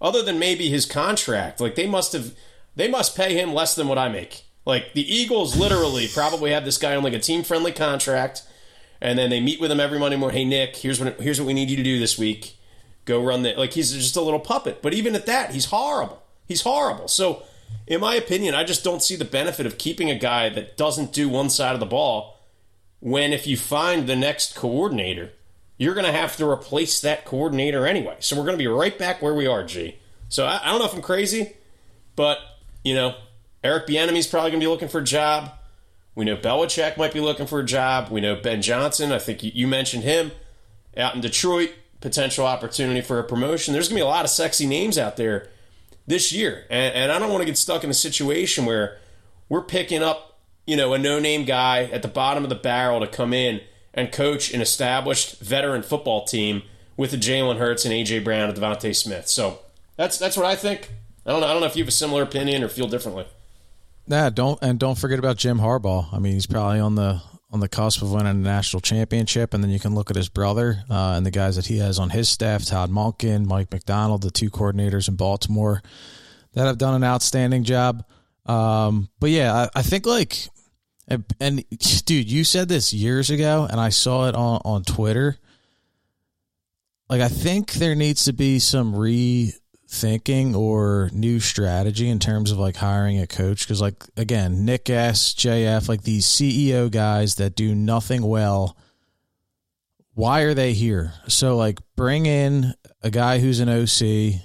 [0.00, 1.60] Other than maybe his contract.
[1.60, 2.34] Like they must have
[2.74, 4.46] they must pay him less than what I make.
[4.64, 8.42] Like the Eagles literally probably have this guy on like a team friendly contract,
[9.02, 10.38] and then they meet with him every Monday morning.
[10.38, 12.56] Hey Nick, here's what here's what we need you to do this week.
[13.04, 14.80] Go run the like he's just a little puppet.
[14.80, 16.22] But even at that, he's horrible.
[16.46, 17.08] He's horrible.
[17.08, 17.42] So
[17.86, 21.12] in my opinion, I just don't see the benefit of keeping a guy that doesn't
[21.12, 22.38] do one side of the ball
[23.00, 25.32] when if you find the next coordinator,
[25.76, 28.16] you're going to have to replace that coordinator anyway.
[28.20, 29.96] So we're going to be right back where we are, G.
[30.28, 31.54] So I, I don't know if I'm crazy,
[32.14, 32.38] but,
[32.84, 33.16] you know,
[33.64, 35.50] Eric Bieniemy's probably going to be looking for a job.
[36.14, 38.10] We know Belichick might be looking for a job.
[38.10, 39.12] We know Ben Johnson.
[39.12, 40.32] I think you mentioned him
[40.96, 41.70] out in Detroit.
[42.00, 43.72] Potential opportunity for a promotion.
[43.72, 45.48] There's going to be a lot of sexy names out there
[46.06, 48.98] this year, and, and I don't want to get stuck in a situation where
[49.48, 53.06] we're picking up, you know, a no-name guy at the bottom of the barrel to
[53.06, 53.60] come in
[53.94, 56.62] and coach an established veteran football team
[56.96, 59.28] with a Jalen Hurts and AJ Brown and DeVonta Smith.
[59.28, 59.60] So
[59.96, 60.90] that's that's what I think.
[61.24, 61.46] I don't know.
[61.46, 63.26] I don't know if you have a similar opinion or feel differently.
[64.12, 66.12] Nah, don't and don't forget about Jim Harbaugh.
[66.12, 69.64] I mean, he's probably on the on the cusp of winning a national championship, and
[69.64, 72.10] then you can look at his brother uh, and the guys that he has on
[72.10, 75.80] his staff: Todd Monken, Mike Macdonald, the two coordinators in Baltimore
[76.52, 78.04] that have done an outstanding job.
[78.44, 80.46] Um, but yeah, I, I think like,
[81.08, 81.64] and, and,
[82.04, 85.38] dude, you said this years ago, and I saw it on on Twitter.
[87.08, 89.54] Like, I think there needs to be some re
[89.92, 93.66] thinking or new strategy in terms of like hiring a coach?
[93.66, 98.76] Because like again nick s jf like these ceo guys that do nothing well
[100.14, 101.14] why are they here?
[101.28, 104.40] So like bring in a guy who's an oc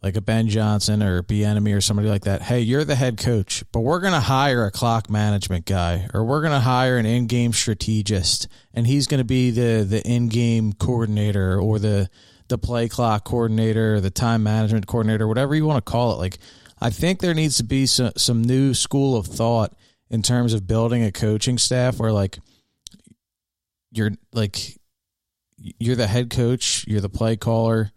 [0.00, 2.42] like a ben johnson or Bieniemy or somebody like that.
[2.42, 6.24] Hey you're the head coach but we're going to hire a clock management guy or
[6.24, 10.72] we're going to hire an in-game strategist and he's going to be the the in-game
[10.72, 12.08] coordinator or the
[12.48, 16.16] the play clock coordinator, the time management coordinator, whatever you want to call it.
[16.16, 16.38] Like,
[16.80, 19.74] I think there needs to be some, some new school of thought
[20.10, 22.38] in terms of building a coaching staff where, like,
[23.90, 24.78] you're like,
[25.56, 27.90] you're the head coach, you're the play caller,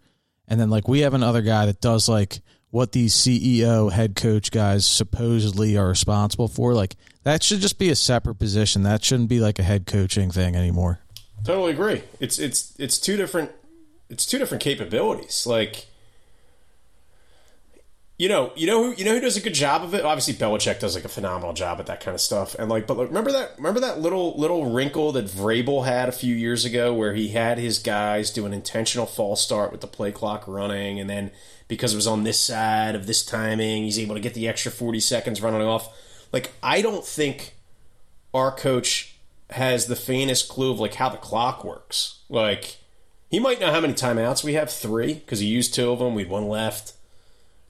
[0.48, 4.50] and then, like, we have another guy that does, like, what these CEO head coach
[4.50, 6.74] guys supposedly are responsible for.
[6.74, 8.82] Like, that should just be a separate position.
[8.82, 11.00] That shouldn't be like a head coaching thing anymore.
[11.44, 12.02] Totally agree.
[12.18, 13.50] It's it's it's two different
[14.08, 15.46] it's two different capabilities.
[15.46, 15.86] Like,
[18.18, 20.04] you know, you know who you know who does a good job of it.
[20.04, 22.54] Obviously, Belichick does like a phenomenal job at that kind of stuff.
[22.56, 26.12] And like, but like, remember that remember that little little wrinkle that Vrabel had a
[26.12, 29.86] few years ago, where he had his guys do an intentional false start with the
[29.86, 31.30] play clock running, and then
[31.66, 34.70] because it was on this side of this timing, he's able to get the extra
[34.70, 35.88] forty seconds running off.
[36.32, 37.56] Like, I don't think
[38.34, 39.16] our coach
[39.50, 42.20] has the faintest clue of like how the clock works.
[42.28, 42.76] Like
[43.32, 46.14] he might know how many timeouts we have three because he used two of them.
[46.14, 46.92] We had one left.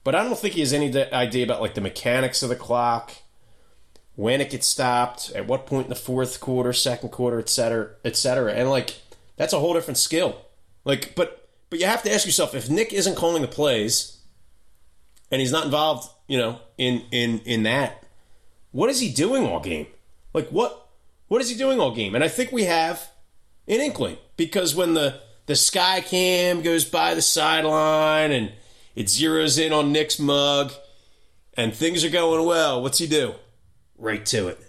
[0.03, 3.13] But I don't think he has any idea about like the mechanics of the clock,
[4.15, 7.91] when it gets stopped, at what point in the fourth quarter, second quarter, et cetera,
[8.03, 8.51] et cetera.
[8.51, 8.97] And like
[9.37, 10.35] that's a whole different skill.
[10.83, 14.17] Like, but but you have to ask yourself if Nick isn't calling the plays,
[15.31, 18.03] and he's not involved, you know, in in in that,
[18.71, 19.87] what is he doing all game?
[20.33, 20.89] Like what
[21.29, 22.15] what is he doing all game?
[22.15, 23.11] And I think we have
[23.65, 28.51] an inkling because when the the sky cam goes by the sideline and
[28.95, 30.71] it zeroes in on Nick's mug
[31.55, 32.81] and things are going well.
[32.81, 33.35] What's he do?
[33.97, 34.59] Right to it.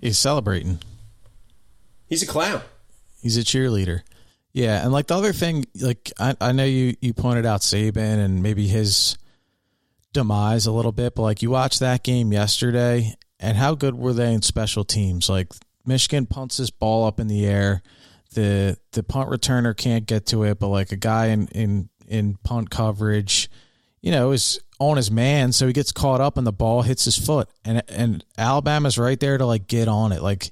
[0.00, 0.80] He's celebrating.
[2.06, 2.62] He's a clown.
[3.22, 4.02] He's a cheerleader.
[4.52, 8.24] Yeah, and like the other thing, like I, I know you you pointed out Saban
[8.24, 9.18] and maybe his
[10.12, 14.12] demise a little bit, but like you watched that game yesterday, and how good were
[14.12, 15.28] they in special teams?
[15.28, 15.52] Like
[15.84, 17.82] Michigan punts this ball up in the air
[18.34, 22.36] the the punt returner can't get to it, but like a guy in in in
[22.44, 23.50] punt coverage,
[24.00, 27.04] you know, is on his man, so he gets caught up and the ball hits
[27.04, 30.50] his foot, and and Alabama's right there to like get on it, like.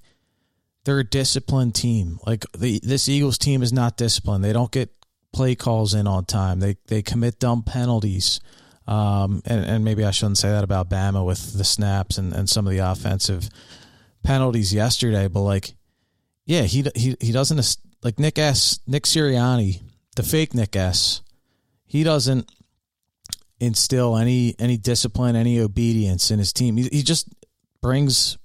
[0.84, 2.20] They're a disciplined team.
[2.24, 4.44] Like the this Eagles team is not disciplined.
[4.44, 4.94] They don't get
[5.32, 6.60] play calls in on time.
[6.60, 8.38] They they commit dumb penalties.
[8.86, 12.48] Um, and, and maybe I shouldn't say that about Bama with the snaps and, and
[12.48, 13.48] some of the offensive
[14.22, 15.74] penalties yesterday, but like
[16.46, 18.78] yeah, he he he doesn't like Nick S.
[18.86, 19.82] Nick Sirianni,
[20.14, 21.20] the fake Nick S.
[21.84, 22.50] He doesn't
[23.58, 26.76] instill any any discipline, any obedience in his team.
[26.76, 27.28] He, he just
[27.82, 28.38] brings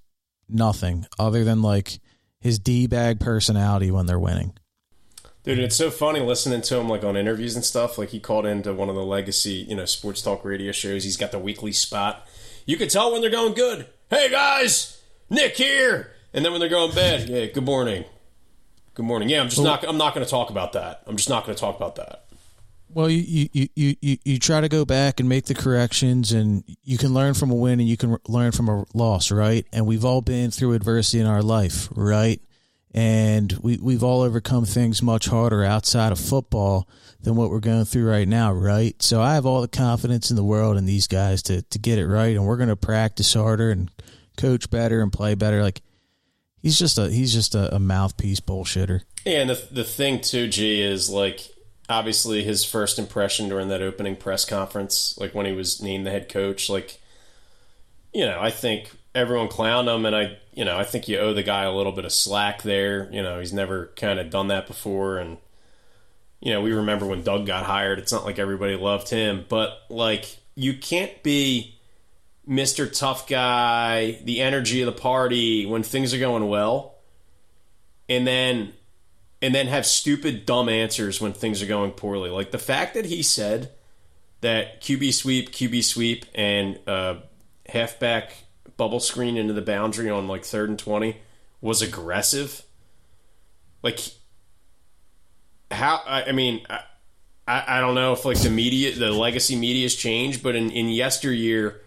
[0.50, 2.00] nothing other than like
[2.40, 4.54] his d bag personality when they're winning.
[5.44, 8.00] Dude, it's so funny listening to him like on interviews and stuff.
[8.00, 11.04] Like he called into one of the legacy, you know, sports talk radio shows.
[11.04, 12.28] He's got the weekly spot.
[12.66, 13.88] You can tell when they're going good.
[14.10, 16.12] Hey guys, Nick here.
[16.34, 18.06] And then when they're going bad, yeah, good morning.
[18.94, 19.30] Good morning.
[19.30, 21.04] Yeah, I'm just not I'm not going to talk about that.
[21.08, 22.26] I'm just not going to talk about that.
[22.94, 26.62] Well, you, you, you, you, you try to go back and make the corrections, and
[26.84, 29.66] you can learn from a win and you can learn from a loss, right?
[29.72, 32.42] And we've all been through adversity in our life, right?
[32.94, 36.86] And we, we've all overcome things much harder outside of football
[37.22, 39.02] than what we're going through right now, right?
[39.02, 41.98] So I have all the confidence in the world in these guys to, to get
[41.98, 43.90] it right, and we're going to practice harder and
[44.36, 45.64] coach better and play better.
[45.64, 45.82] Like
[46.62, 49.02] he's just a he's just a, a mouthpiece bullshitter.
[49.26, 51.42] Yeah, and the the thing too, G, is like
[51.90, 56.12] obviously his first impression during that opening press conference, like when he was named the
[56.12, 57.00] head coach, like
[58.14, 61.34] you know, I think everyone clowned him, and I, you know, I think you owe
[61.34, 63.10] the guy a little bit of slack there.
[63.12, 65.38] You know, he's never kind of done that before, and
[66.40, 68.00] you know, we remember when Doug got hired.
[68.00, 71.71] It's not like everybody loved him, but like you can't be
[72.52, 76.96] Mister Tough Guy, the energy of the party when things are going well,
[78.10, 78.74] and then
[79.42, 82.30] and then have stupid dumb answers when things are going poorly.
[82.30, 83.72] Like the fact that he said
[84.42, 87.22] that QB sweep, QB sweep, and uh,
[87.70, 88.34] halfback
[88.76, 91.22] bubble screen into the boundary on like third and twenty
[91.62, 92.64] was aggressive.
[93.82, 94.02] Like
[95.72, 96.02] how?
[96.06, 96.66] I, I mean,
[97.48, 100.70] I, I don't know if like the media, the legacy media has changed, but in
[100.70, 101.80] in yesteryear,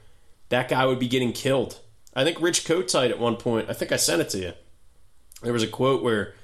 [0.48, 1.80] that guy would be getting killed.
[2.14, 3.68] I think Rich Kotite at one point.
[3.68, 4.52] I think I sent it to you.
[5.42, 6.34] There was a quote where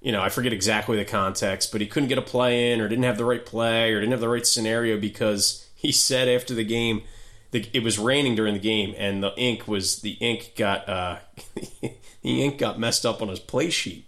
[0.00, 2.88] you know, I forget exactly the context, but he couldn't get a play in or
[2.88, 6.54] didn't have the right play or didn't have the right scenario because he said after
[6.54, 7.02] the game
[7.50, 11.18] that it was raining during the game and the ink was the ink got uh,
[12.22, 14.06] the ink got messed up on his play sheet.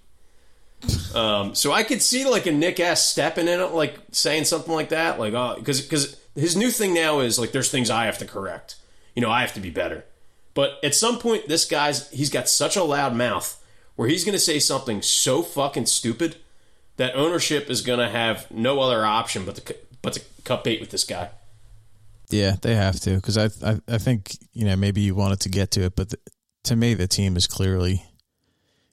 [1.14, 4.72] Um, so I could see like a Nick S stepping in it, like saying something
[4.72, 8.04] like that, like oh, because because his new thing now is like there's things I
[8.04, 8.76] have to correct.
[9.18, 10.04] You know, I have to be better.
[10.54, 13.60] But at some point, this guy's he's got such a loud mouth
[13.96, 16.36] where he's going to say something so fucking stupid
[16.98, 20.78] that ownership is going to have no other option but to but to cut bait
[20.80, 21.30] with this guy.
[22.30, 25.48] Yeah, they have to because I, I I think you know maybe you wanted to
[25.48, 26.18] get to it, but the,
[26.62, 28.04] to me the team is clearly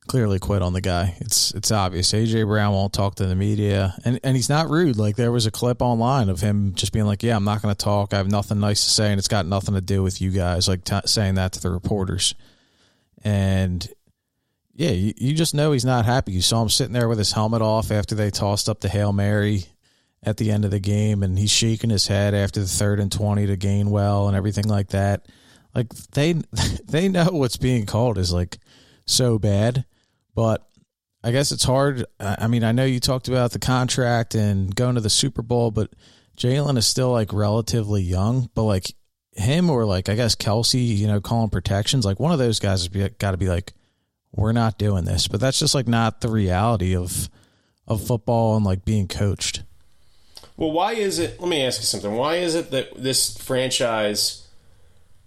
[0.07, 1.15] clearly quit on the guy.
[1.19, 2.11] It's it's obvious.
[2.11, 4.97] AJ Brown won't talk to the media, and and he's not rude.
[4.97, 7.73] Like there was a clip online of him just being like, "Yeah, I'm not going
[7.73, 8.13] to talk.
[8.13, 10.67] I have nothing nice to say, and it's got nothing to do with you guys."
[10.67, 12.35] Like t- saying that to the reporters,
[13.23, 13.87] and
[14.75, 16.33] yeah, you, you just know he's not happy.
[16.33, 19.13] You saw him sitting there with his helmet off after they tossed up the Hail
[19.13, 19.65] Mary
[20.21, 23.11] at the end of the game, and he's shaking his head after the third and
[23.11, 25.27] 20 to Gainwell and everything like that.
[25.73, 26.33] Like, they,
[26.85, 28.57] they know what's being called is like
[29.05, 29.85] so bad,
[30.35, 30.67] but
[31.23, 32.05] I guess it's hard.
[32.19, 35.71] I mean, I know you talked about the contract and going to the Super Bowl,
[35.71, 35.91] but
[36.37, 38.93] Jalen is still like relatively young, but like
[39.31, 42.87] him or like, I guess Kelce, you know, calling protections, like one of those guys
[42.87, 43.73] has got to be like,
[44.33, 45.27] we're not doing this.
[45.27, 47.29] But that's just like not the reality of
[47.87, 49.63] of football and like being coached.
[50.57, 51.39] Well, why is it?
[51.39, 52.13] Let me ask you something.
[52.13, 54.47] Why is it that this franchise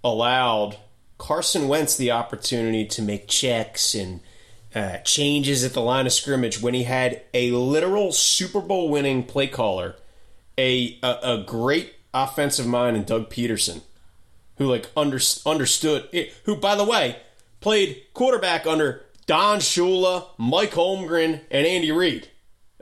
[0.03, 0.79] allowed
[1.19, 4.21] Carson Wentz the opportunity to make checks and
[4.75, 9.23] uh, changes at the line of scrimmage when he had a literal Super Bowl winning
[9.25, 9.97] play caller,
[10.57, 13.83] a, a, a great offensive mind in Doug Pederson,
[14.57, 17.17] who like under, understood it, who by the way
[17.61, 22.29] played quarterback under Don Shula, Mike Holmgren, and Andy Reid.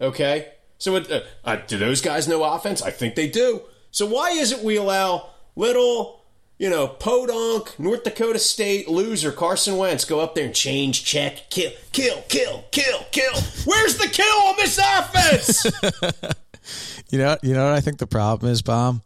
[0.01, 0.53] Okay?
[0.79, 2.83] So uh, uh, do those guys know offense?
[2.83, 3.62] I think they do.
[3.90, 6.22] So why is it we allow little,
[6.59, 11.51] you know, podunk, North Dakota State loser Carson Wentz go up there and change, check,
[11.51, 13.35] kill, kill, kill, kill, kill?
[13.64, 15.66] Where's the kill on this offense?
[17.11, 19.03] you know, you know what I think the problem is, Bomb.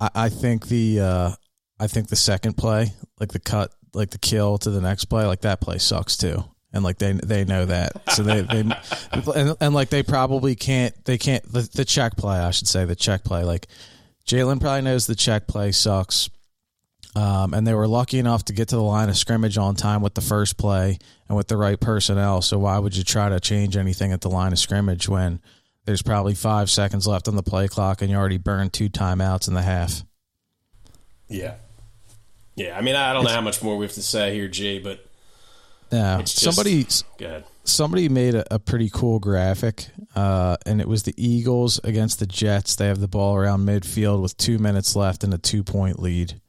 [0.00, 1.30] I, I think the uh,
[1.78, 5.26] I think the second play, like the cut like the kill to the next play,
[5.26, 6.44] like that play sucks too.
[6.72, 8.60] And like they they know that, so they they
[9.36, 12.84] and, and like they probably can't they can't the, the check play I should say
[12.86, 13.68] the check play like
[14.26, 16.30] Jalen probably knows the check play sucks,
[17.14, 20.02] um, and they were lucky enough to get to the line of scrimmage on time
[20.02, 20.98] with the first play
[21.28, 22.40] and with the right personnel.
[22.42, 25.40] So why would you try to change anything at the line of scrimmage when
[25.84, 29.48] there's probably five seconds left on the play clock and you already burned two timeouts
[29.48, 30.04] in the half?
[31.28, 31.54] Yeah,
[32.54, 34.78] yeah, I mean, I don't know how much more we have to say here, Jay,
[34.78, 35.04] but
[35.90, 36.86] yeah, just, somebody
[37.64, 42.26] somebody made a, a, pretty cool graphic, uh, and it was the Eagles against the
[42.26, 42.74] Jets.
[42.74, 46.40] They have the ball around midfield with two minutes left and a two point lead.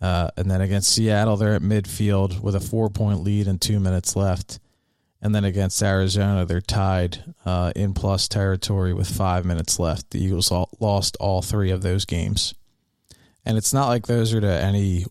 [0.00, 3.80] Uh, and then against Seattle, they're at midfield with a four point lead and two
[3.80, 4.58] minutes left.
[5.22, 10.10] And then against Arizona, they're tied uh, in plus territory with five minutes left.
[10.10, 12.54] The Eagles all, lost all three of those games.
[13.44, 15.06] And it's not like those are to any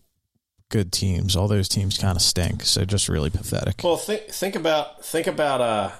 [0.70, 1.36] good teams.
[1.36, 2.62] All those teams kind of stink.
[2.62, 3.82] So just really pathetic.
[3.82, 5.90] Well, think think about think about uh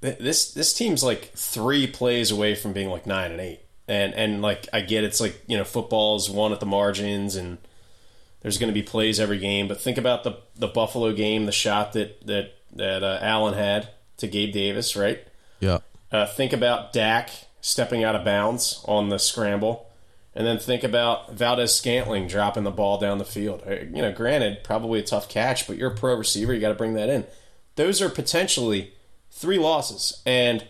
[0.00, 4.40] this this team's like three plays away from being like nine and eight, and and
[4.42, 7.58] like I get it's like you know football's one at the margins and
[8.42, 11.52] there's going to be plays every game, but think about the the Buffalo game, the
[11.52, 15.26] shot that that that uh, Allen had to Gabe Davis, right?
[15.60, 15.78] Yeah.
[16.10, 19.89] Uh, think about Dak stepping out of bounds on the scramble.
[20.34, 23.62] And then think about Valdes-Scantling dropping the ball down the field.
[23.66, 26.54] Uh, you know, granted, probably a tough catch, but you're a pro receiver.
[26.54, 27.26] You got to bring that in.
[27.74, 28.92] Those are potentially
[29.30, 30.22] three losses.
[30.24, 30.66] And,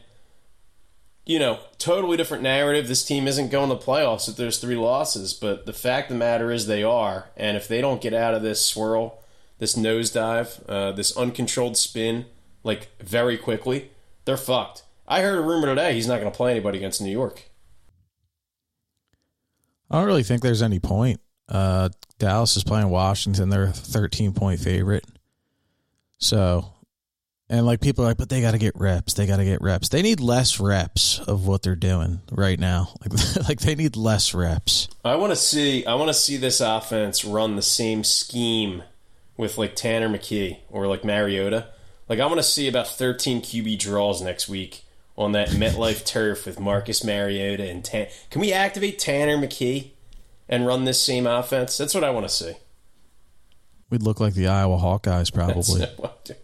[1.27, 2.89] you know, totally different narrative.
[2.89, 5.35] This team isn't going to playoffs if there's three losses.
[5.35, 7.29] But the fact of the matter is they are.
[7.37, 9.23] And if they don't get out of this swirl,
[9.59, 12.25] this nosedive, uh, this uncontrolled spin,
[12.65, 13.91] like very quickly,
[14.25, 14.85] they're fucked.
[15.07, 17.50] I heard a rumor today he's not going to play anybody against New York.
[19.91, 21.21] I don't really think there's any point.
[21.49, 21.89] Uh,
[22.19, 23.49] Dallas is playing Washington.
[23.49, 25.05] They're a 13 point favorite.
[26.19, 26.73] So,
[27.49, 29.15] and like people are like, but they got to get reps.
[29.15, 29.89] They got to get reps.
[29.89, 32.95] They need less reps of what they're doing right now.
[33.01, 34.89] Like, like they need less reps.
[35.05, 35.85] I want to see.
[35.87, 38.85] I want to see this offense run the same scheme
[39.37, 41.69] with like Tanner McKee or like Mariota.
[42.09, 44.85] Like I want to see about 13 QB draws next week
[45.21, 48.09] on that MetLife turf with Marcus Mariota and Tan.
[48.31, 49.91] Can we activate Tanner McKee
[50.49, 51.77] and run this same offense?
[51.77, 52.55] That's what I want to see.
[53.91, 55.87] We'd look like the Iowa Hawkeyes, probably.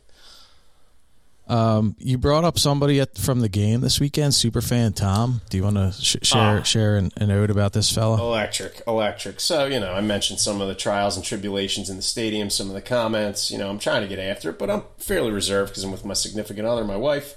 [1.49, 5.43] Um, you brought up somebody at, from the game this weekend, Superfan Tom.
[5.49, 6.62] Do you want to sh- share Ah.
[6.64, 8.18] share an, an ode about this fella?
[8.20, 9.39] Electric, electric.
[9.39, 12.66] So, you know, I mentioned some of the trials and tribulations in the stadium, some
[12.66, 13.53] of the comments.
[13.53, 16.05] You know, I'm trying to get after it, but I'm fairly reserved because I'm with
[16.05, 17.37] my significant other, my wife.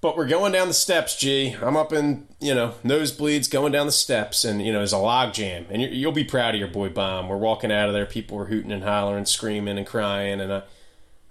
[0.00, 1.56] But we're going down the steps, G.
[1.60, 4.98] I'm up in, you know, nosebleeds going down the steps, and, you know, there's a
[4.98, 5.66] log jam.
[5.70, 7.28] And you you'll be proud of your boy, Bomb.
[7.28, 8.06] We're walking out of there.
[8.06, 10.40] People were hooting and hollering, screaming and crying.
[10.40, 10.62] And I,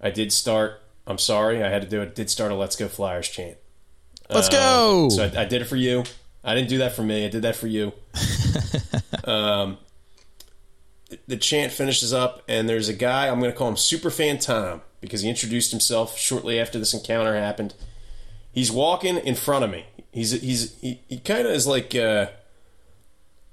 [0.02, 2.90] I did start, I'm sorry, I had to do it, did start a Let's Go
[2.90, 3.58] Flyers chant.
[4.30, 5.08] Let's go.
[5.10, 6.04] So I, I did it for you.
[6.44, 7.26] I didn't do that for me.
[7.26, 7.94] I did that for you.
[9.24, 9.78] um,
[11.28, 13.30] the chant finishes up, and there's a guy.
[13.30, 17.34] I'm going to call him Superfan Tom because he introduced himself shortly after this encounter
[17.34, 17.74] happened.
[18.58, 19.86] He's walking in front of me.
[20.12, 22.26] He's he's he, he kind of is like uh,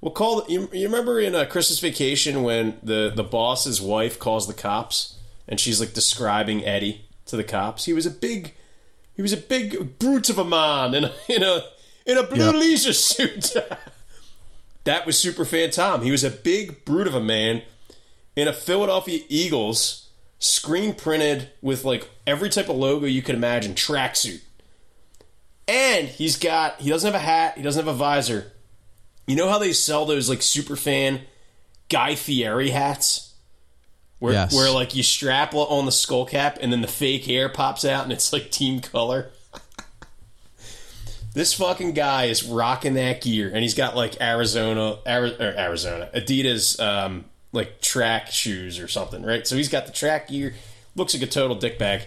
[0.00, 0.48] we'll call it.
[0.48, 5.18] You, you remember in uh, Christmas Vacation when the the boss's wife calls the cops
[5.46, 7.84] and she's like describing Eddie to the cops.
[7.84, 8.54] He was a big
[9.14, 11.64] he was a big brute of a man in a in a
[12.06, 12.54] in a blue Yep.
[12.54, 13.52] leisure suit.
[14.84, 16.00] that was super fan Tom.
[16.00, 17.60] He was a big brute of a man
[18.36, 23.74] in a Philadelphia Eagles screen printed with like every type of logo you could imagine
[23.74, 24.40] tracksuit.
[25.66, 28.52] And he's got he doesn't have a hat, he doesn't have a visor.
[29.26, 31.22] You know how they sell those like super fan
[31.88, 33.32] Guy Fieri hats?
[34.18, 34.54] Where, Yes.
[34.54, 38.04] where like you strap on the skull cap and then the fake hair pops out
[38.04, 39.30] and it's like team color.
[41.34, 46.08] this fucking guy is rocking that gear and he's got like Arizona, Ari- or Arizona,
[46.14, 49.46] Adidas, um, like track shoes or something, right?
[49.46, 50.54] So he's got the track gear,
[50.94, 52.02] looks like a total dickbag,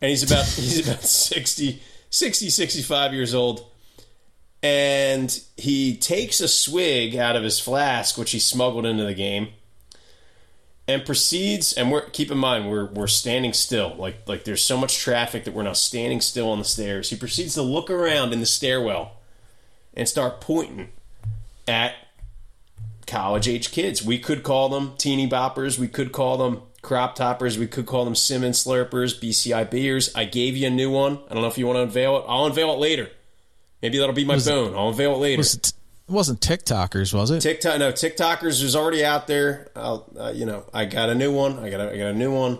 [0.00, 1.82] and he's about he's about 60,
[2.14, 3.70] 60, 65 years old,
[4.62, 9.48] and he takes a swig out of his flask, which he smuggled into the game
[10.86, 13.94] and proceeds and we're keep in mind we're we're standing still.
[13.96, 17.10] Like like there's so much traffic that we're now standing still on the stairs.
[17.10, 19.16] He proceeds to look around in the stairwell
[19.94, 20.88] and start pointing
[21.66, 21.94] at
[23.06, 24.04] college age kids.
[24.04, 25.78] We could call them teeny boppers.
[25.78, 30.24] We could call them crop toppers we could call them Simmons slurpers bci beers i
[30.24, 32.46] gave you a new one i don't know if you want to unveil it i'll
[32.46, 33.10] unveil it later
[33.82, 35.74] maybe that'll be my Was it- bone i'll unveil it later Was it, it
[36.12, 37.40] wasn't TikTokers, was it?
[37.40, 39.70] TikTok, no, TikTokers is already out there.
[39.74, 41.58] I'll, uh, you know, I got a new one.
[41.58, 42.58] I got a, I got a new one.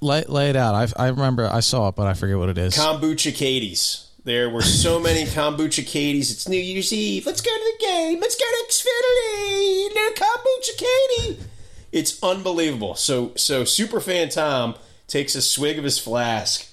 [0.00, 0.74] lay, lay it out.
[0.74, 2.74] I, I remember I saw it, but I forget what it is.
[2.74, 4.06] Kombucha Katie's.
[4.24, 6.30] There were so many kombucha Katie's.
[6.30, 7.26] It's New Year's Eve.
[7.26, 8.18] Let's go to the game.
[8.18, 9.94] Let's go to Xfinity.
[9.94, 11.38] No kombucha Katie.
[11.92, 12.94] It's unbelievable.
[12.94, 14.76] So, so Superfan Tom
[15.06, 16.68] takes a swig of his flask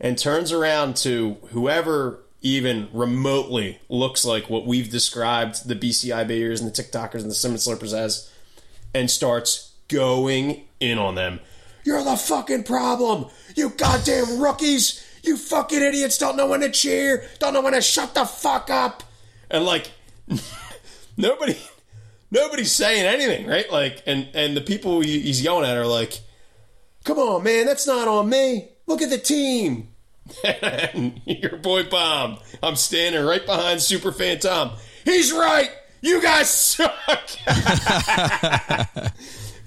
[0.00, 6.60] and turns around to whoever even remotely looks like what we've described the BCI Bayers
[6.60, 8.32] and the TikTokers and the Simmons Slurpers as,
[8.94, 11.40] and starts going in on them.
[11.84, 13.26] You're the fucking problem.
[13.56, 15.06] You goddamn rookies.
[15.22, 17.24] You fucking idiots don't know when to cheer.
[17.38, 19.02] Don't know when to shut the fuck up.
[19.50, 19.90] And like,
[21.16, 21.58] nobody,
[22.30, 23.70] nobody's saying anything, right?
[23.70, 26.20] Like, and and the people he's yelling at are like,
[27.04, 28.68] "Come on, man, that's not on me.
[28.86, 29.88] Look at the team."
[30.44, 34.72] and your boy Bomb, I'm standing right behind Superfan Tom.
[35.04, 35.70] He's right.
[36.02, 36.94] You guys suck.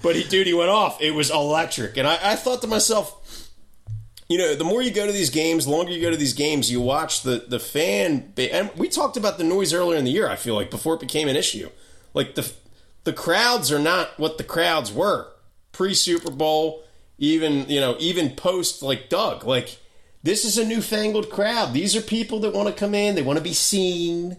[0.02, 1.00] but he, dude, he went off.
[1.00, 3.20] It was electric, and I, I thought to myself
[4.28, 6.32] you know, the more you go to these games, the longer you go to these
[6.32, 8.32] games, you watch the the fan.
[8.38, 10.28] And we talked about the noise earlier in the year.
[10.28, 11.68] I feel like before it became an issue,
[12.14, 12.50] like the
[13.04, 15.28] the crowds are not what the crowds were
[15.72, 16.84] pre Super Bowl,
[17.18, 19.44] even you know, even post like Doug.
[19.44, 19.78] Like
[20.22, 21.74] this is a newfangled crowd.
[21.74, 23.14] These are people that want to come in.
[23.14, 24.38] They want to be seen.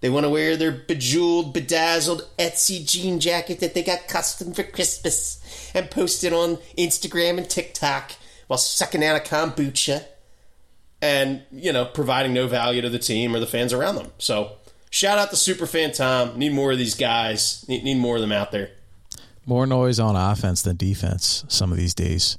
[0.00, 4.62] They want to wear their bejeweled, bedazzled Etsy jean jacket that they got custom for
[4.62, 8.12] Christmas and post it on Instagram and TikTok
[8.46, 10.04] while sucking out a kombucha
[11.02, 14.10] and, you know, providing no value to the team or the fans around them.
[14.18, 14.52] So
[14.90, 16.38] shout out to Superfan Tom.
[16.38, 17.64] Need more of these guys.
[17.68, 18.70] Need, need more of them out there.
[19.46, 22.36] More noise on offense than defense some of these days.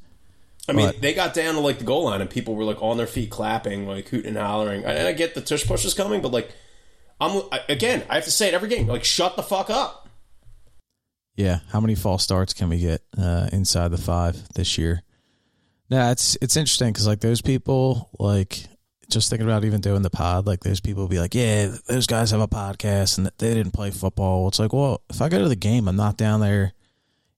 [0.70, 2.82] I mean, but, they got down to like the goal line and people were like
[2.82, 4.86] on their feet clapping, like hooting and hollering.
[4.86, 6.52] And I get the tush push is coming, but like,
[7.20, 8.88] I'm again, I have to say it every game.
[8.88, 10.08] Like, shut the fuck up.
[11.36, 15.02] Yeah, how many false starts can we get uh, inside the five this year?
[15.90, 18.68] Yeah, it's it's interesting because like those people, like
[19.12, 22.32] just thinking about even doing the pod, like those people be like, yeah, those guys
[22.32, 24.48] have a podcast and they didn't play football.
[24.48, 26.74] It's like, well, if I go to the game, I'm not down there,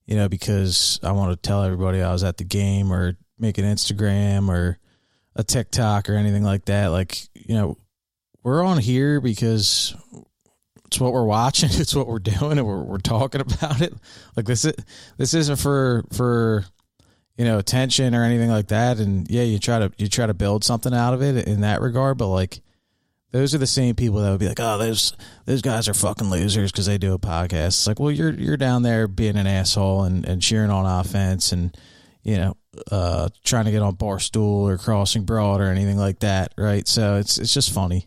[0.06, 3.58] you know, because I want to tell everybody I was at the game or make
[3.58, 4.78] an Instagram or
[5.36, 6.88] a TikTok or anything like that.
[6.88, 7.76] Like, you know,
[8.42, 9.94] we're on here because
[10.86, 13.92] it's what we're watching, it's what we're doing, and we're we're talking about it.
[14.36, 14.74] Like this is
[15.18, 16.64] this isn't for for
[17.36, 18.98] you know attention or anything like that.
[18.98, 21.80] And yeah you try to you try to build something out of it in that
[21.80, 22.18] regard.
[22.18, 22.60] But like
[23.32, 26.30] those are the same people that would be like oh those those guys are fucking
[26.30, 27.68] losers because they do a podcast.
[27.68, 31.52] It's like well you're you're down there being an asshole and, and cheering on offense
[31.52, 31.76] and
[32.22, 32.56] you know
[32.90, 36.86] uh, trying to get on barstool or crossing broad or anything like that right?
[36.86, 38.06] So it's it's just funny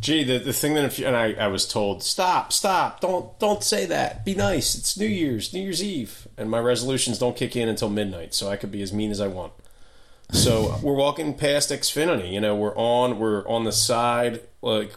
[0.00, 3.38] Gee, the, the thing that if you, and I, I was told stop stop don't
[3.38, 7.36] don't say that be nice it's New Year's New Year's Eve and my resolutions don't
[7.36, 9.52] kick in until midnight so I could be as mean as I want.
[10.32, 14.92] So we're walking past Xfinity, you know we're on we're on the side like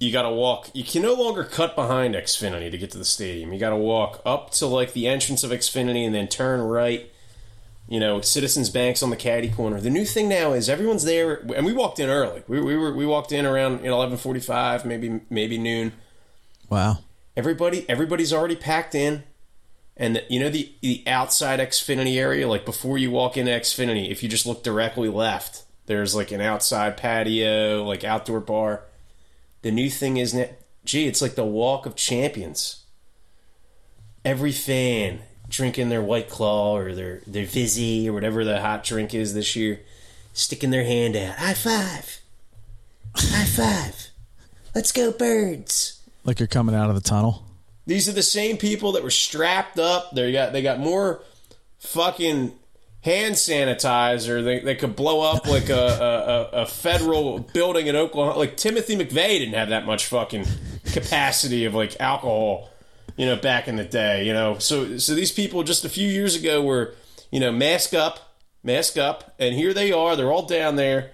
[0.00, 0.70] you got to walk.
[0.74, 3.52] You can no longer cut behind Xfinity to get to the stadium.
[3.52, 7.10] You got to walk up to like the entrance of Xfinity and then turn right
[7.88, 9.80] you know, Citizens Bank's on the caddy corner.
[9.80, 12.42] The new thing now is everyone's there, and we walked in early.
[12.46, 15.92] We, we were we walked in around you know, eleven forty five, maybe maybe noon.
[16.68, 16.98] Wow.
[17.36, 19.22] Everybody everybody's already packed in,
[19.96, 24.10] and the, you know the the outside Xfinity area, like before you walk into Xfinity,
[24.10, 28.82] if you just look directly left, there's like an outside patio, like outdoor bar.
[29.62, 32.84] The new thing is, that, gee, it's like the Walk of Champions.
[34.24, 39.14] Every fan drinking their White Claw or their, their Vizzy or whatever the hot drink
[39.14, 39.80] is this year,
[40.32, 41.36] sticking their hand out.
[41.36, 42.20] High five.
[43.16, 44.08] High five.
[44.74, 46.00] Let's go, birds.
[46.24, 47.44] Like you're coming out of the tunnel.
[47.86, 50.14] These are the same people that were strapped up.
[50.14, 51.22] They got they got more
[51.78, 52.52] fucking
[53.00, 54.44] hand sanitizer.
[54.44, 58.38] They, they could blow up like a, a, a federal building in Oklahoma.
[58.38, 60.44] Like Timothy McVeigh didn't have that much fucking
[60.92, 62.68] capacity of like alcohol
[63.18, 64.56] you know, back in the day, you know.
[64.58, 66.94] So so these people just a few years ago were,
[67.30, 71.10] you know, mask up, mask up, and here they are, they're all down there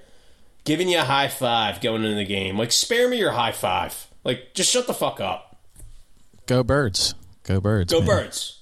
[0.64, 2.58] giving you a high five going into the game.
[2.58, 4.06] Like spare me your high five.
[4.22, 5.56] Like just shut the fuck up.
[6.46, 7.14] Go birds.
[7.42, 7.92] Go birds.
[7.92, 8.06] Go man.
[8.06, 8.60] birds.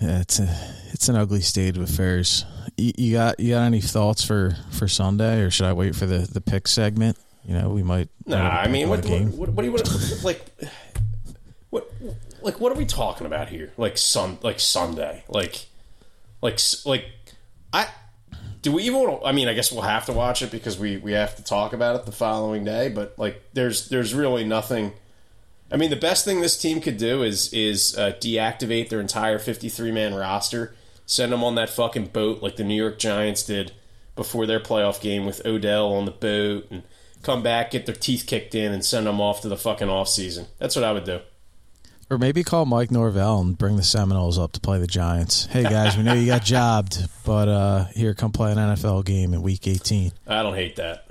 [0.00, 0.48] Yeah, it's a
[0.92, 2.44] it's an ugly state of affairs.
[2.76, 6.04] You, you, got you got any thoughts for for Sunday, or should I wait for
[6.04, 7.16] the the pick segment?
[7.46, 8.08] You know, we might.
[8.26, 10.24] Nah, I mean, what, what, what, what, do you want?
[10.24, 10.44] like,
[11.76, 11.90] what
[12.42, 13.72] like what are we talking about here?
[13.76, 15.24] Like sun like Sunday.
[15.28, 15.66] Like
[16.42, 17.06] like like
[17.72, 17.88] I
[18.62, 20.78] do we even want to, I mean, I guess we'll have to watch it because
[20.78, 24.44] we we have to talk about it the following day, but like there's there's really
[24.44, 24.92] nothing
[25.70, 29.38] I mean, the best thing this team could do is is uh, deactivate their entire
[29.38, 30.74] 53 man roster,
[31.06, 33.72] send them on that fucking boat like the New York Giants did
[34.14, 36.82] before their playoff game with Odell on the boat and
[37.22, 40.08] come back, get their teeth kicked in, and send them off to the fucking off
[40.08, 40.46] season.
[40.58, 41.20] That's what I would do.
[42.08, 45.46] Or maybe call Mike Norvell and bring the Seminoles up to play the Giants.
[45.46, 49.34] Hey guys, we know you got jobbed, but uh, here, come play an NFL game
[49.34, 50.12] in Week 18.
[50.28, 51.06] I don't hate that.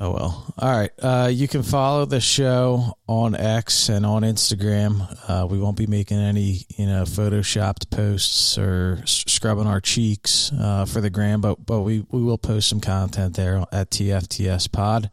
[0.00, 0.54] Oh well.
[0.58, 0.90] All right.
[1.00, 5.06] Uh, you can follow the show on X and on Instagram.
[5.28, 10.84] Uh, we won't be making any, you know, photoshopped posts or scrubbing our cheeks uh,
[10.86, 15.10] for the gram, but but we we will post some content there at TFTS Pod.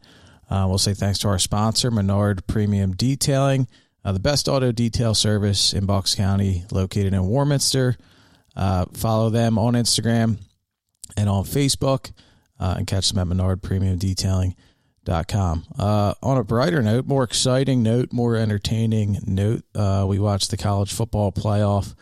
[0.48, 3.66] Uh, we'll say thanks to our sponsor, Menard Premium Detailing,
[4.06, 7.96] uh, the best auto detail service in Bucks County, located in Warminster.
[8.54, 10.38] Uh, follow them on Instagram
[11.16, 12.12] and on Facebook
[12.60, 15.64] uh, and catch them at menardpremiumdetailing.com.
[15.76, 20.56] Uh, on a brighter note, more exciting note, more entertaining note, uh, we watched the
[20.56, 21.96] college football playoff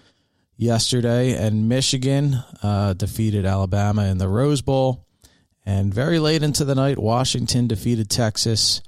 [0.59, 5.07] yesterday, and Michigan uh, defeated Alabama in the Rose Bowl.
[5.65, 8.83] And very late into the night, Washington defeated Texas.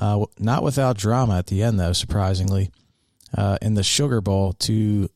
[0.00, 2.70] Uh, not without drama at the end, though, surprisingly,
[3.36, 5.08] uh, in the Sugar Bowl to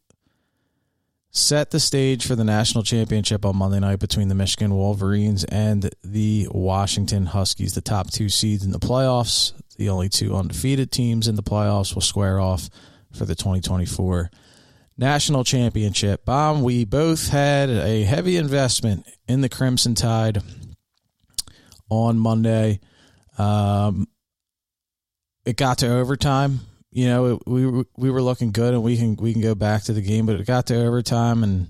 [1.31, 5.91] set the stage for the national championship on Monday night between the Michigan Wolverines and
[6.05, 9.53] the Washington Huskies, the top two seeds in the playoffs.
[9.77, 12.69] The only two undefeated teams in the playoffs will square off
[13.13, 14.31] for the 2024
[14.97, 16.25] national championship.
[16.25, 20.43] Bomb, we both had a heavy investment in the Crimson Tide
[21.89, 22.81] on Monday.
[23.39, 24.07] Um,
[25.45, 26.61] it got to overtime.
[26.91, 29.83] You know, it, we we were looking good, and we can we can go back
[29.85, 31.69] to the game, but it got to overtime, and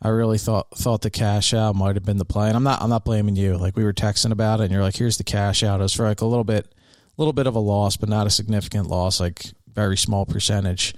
[0.00, 2.48] I really thought thought the cash out might have been the play.
[2.48, 3.56] And I'm not I'm not blaming you.
[3.56, 5.92] Like we were texting about it, and you're like, "Here's the cash out." It was
[5.94, 8.88] for like a little bit, a little bit of a loss, but not a significant
[8.88, 10.94] loss, like very small percentage.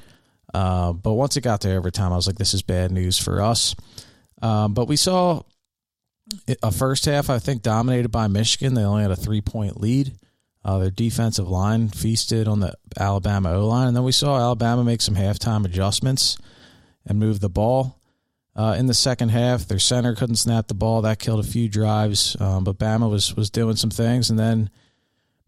[0.53, 3.43] Uh, but once it got to overtime, I was like, "This is bad news for
[3.43, 3.75] us."
[4.41, 5.43] Um, but we saw
[6.63, 8.75] a first half, I think, dominated by Michigan.
[8.75, 10.13] They only had a three point lead.
[10.65, 14.83] Uh, their defensive line feasted on the Alabama O line, and then we saw Alabama
[14.83, 16.39] make some halftime adjustments
[17.05, 18.01] and move the ball.
[18.57, 21.03] Uh, in the second half, their center couldn't snap the ball.
[21.03, 24.71] That killed a few drives, um, but Bama was was doing some things, and then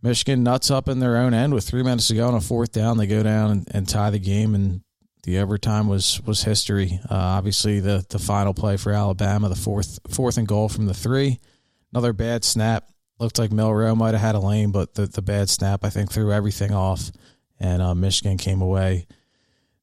[0.02, 2.72] Michigan nuts up in their own end with three minutes to go on a fourth
[2.72, 2.98] down.
[2.98, 4.82] They go down and, and tie the game, and
[5.22, 7.00] the overtime was was history.
[7.10, 10.94] Uh, obviously, the the final play for Alabama, the fourth fourth and goal from the
[10.94, 11.38] three,
[11.92, 15.48] another bad snap looked like Milroe might have had a lane, but the, the bad
[15.48, 17.10] snap, I think, threw everything off,
[17.58, 19.06] and uh, Michigan came away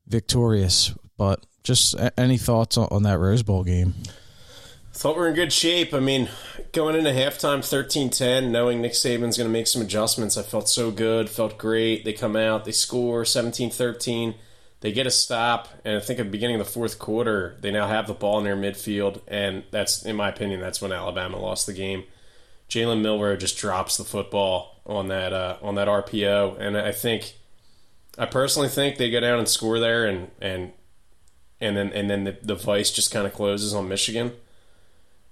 [0.07, 0.93] victorious.
[1.17, 3.93] But just any thoughts on, on that Rose Bowl game?
[4.95, 5.91] Thought we are in good shape.
[5.93, 6.29] I mean,
[6.71, 10.69] going into halftime 13 10, knowing Nick Saban's going to make some adjustments, I felt
[10.69, 12.05] so good, felt great.
[12.05, 14.36] They come out, they score 17 13.
[14.81, 17.71] They get a stop, and I think at the beginning of the fourth quarter, they
[17.71, 21.67] now have the ball their midfield, and that's, in my opinion, that's when Alabama lost
[21.67, 22.03] the game.
[22.74, 27.36] Jalen Milroe just drops the football on that uh, on that RPO, and I think
[28.17, 30.71] I personally think they go down and score there, and and
[31.61, 34.34] and then and then the, the vice just kind of closes on Michigan.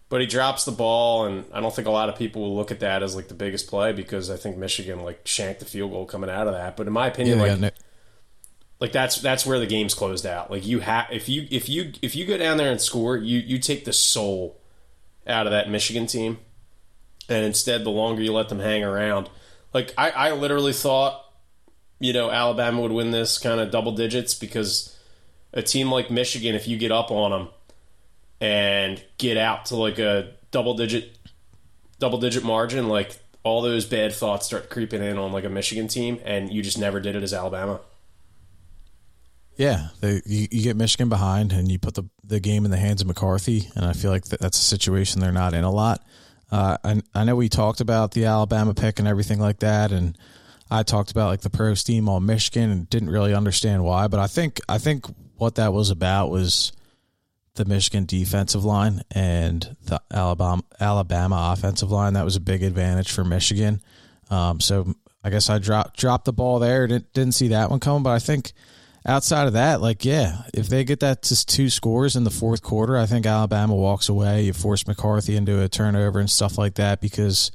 [0.08, 2.70] But he drops the ball, and I don't think a lot of people will look
[2.70, 5.92] at that as like the biggest play because I think Michigan like shanked the field
[5.92, 6.78] goal coming out of that.
[6.78, 7.74] But in my opinion, yeah, like
[8.80, 10.52] like that's that's where the game's closed out.
[10.52, 13.40] Like you have if you if you if you go down there and score, you
[13.40, 14.62] you take the soul
[15.26, 16.38] out of that Michigan team
[17.32, 19.30] and instead the longer you let them hang around
[19.74, 21.24] like i, I literally thought
[22.00, 24.98] you know alabama would win this kind of double digits because
[25.54, 27.50] a team like michigan if you get up on them
[28.40, 31.18] and get out to like a double digit
[32.00, 35.88] double digit margin like all those bad thoughts start creeping in on like a michigan
[35.88, 37.80] team and you just never did it as alabama
[39.58, 42.78] yeah, they, you, you, get Michigan behind, and you put the the game in the
[42.78, 45.70] hands of McCarthy, and I feel like that, that's a situation they're not in a
[45.70, 46.04] lot.
[46.52, 50.18] Uh, I, I know we talked about the Alabama pick and everything like that, and
[50.70, 54.08] I talked about like the pro steam on Michigan and didn't really understand why.
[54.08, 55.06] But I think I think
[55.38, 56.72] what that was about was
[57.56, 62.14] the Michigan defensive line and the Alabama Alabama offensive line.
[62.14, 63.82] That was a big advantage for Michigan.
[64.30, 64.94] Um, so
[65.24, 66.88] I guess I dropped dropped the ball there.
[66.88, 68.54] Didn't, didn't see that one coming, but I think
[69.06, 72.62] outside of that, like, yeah, if they get that to two scores in the fourth
[72.62, 74.44] quarter, I think Alabama walks away.
[74.44, 77.52] You force McCarthy into a turnover and stuff like that because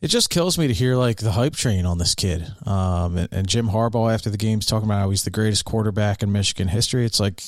[0.00, 2.46] it just kills me to hear like the hype train on this kid.
[2.64, 6.22] Um, and, and, Jim Harbaugh after the game's talking about how he's the greatest quarterback
[6.22, 7.04] in Michigan history.
[7.04, 7.42] It's like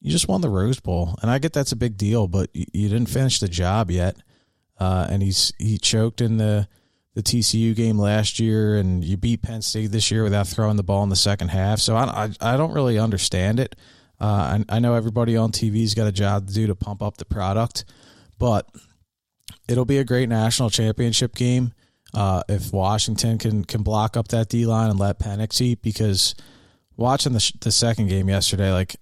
[0.00, 2.66] you just won the Rose Bowl, and I get that's a big deal, but you,
[2.72, 4.16] you didn't finish the job yet.
[4.78, 6.68] Uh, and he's he choked in the
[7.14, 10.82] the TCU game last year, and you beat Penn State this year without throwing the
[10.82, 11.78] ball in the second half.
[11.78, 13.76] So I, I, I don't really understand it.
[14.20, 17.16] Uh, I, I know everybody on TV's got a job to do to pump up
[17.16, 17.84] the product,
[18.38, 18.68] but
[19.68, 21.72] it'll be a great national championship game
[22.14, 25.82] uh, if Washington can can block up that D line and let Penix eat.
[25.82, 26.34] Because
[26.96, 28.96] watching the the second game yesterday, like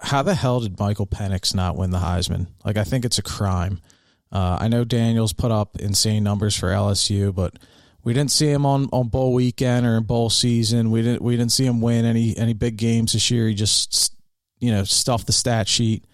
[0.00, 2.46] how the hell did Michael Penix not win the Heisman?
[2.64, 3.80] Like I think it's a crime.
[4.30, 7.54] Uh, I know Daniels put up insane numbers for LSU, but
[8.04, 10.90] we didn't see him on, on bowl weekend or in bowl season.
[10.90, 13.48] We didn't we didn't see him win any any big games this year.
[13.48, 14.14] He just
[14.58, 16.04] you know stuffed the stat sheet,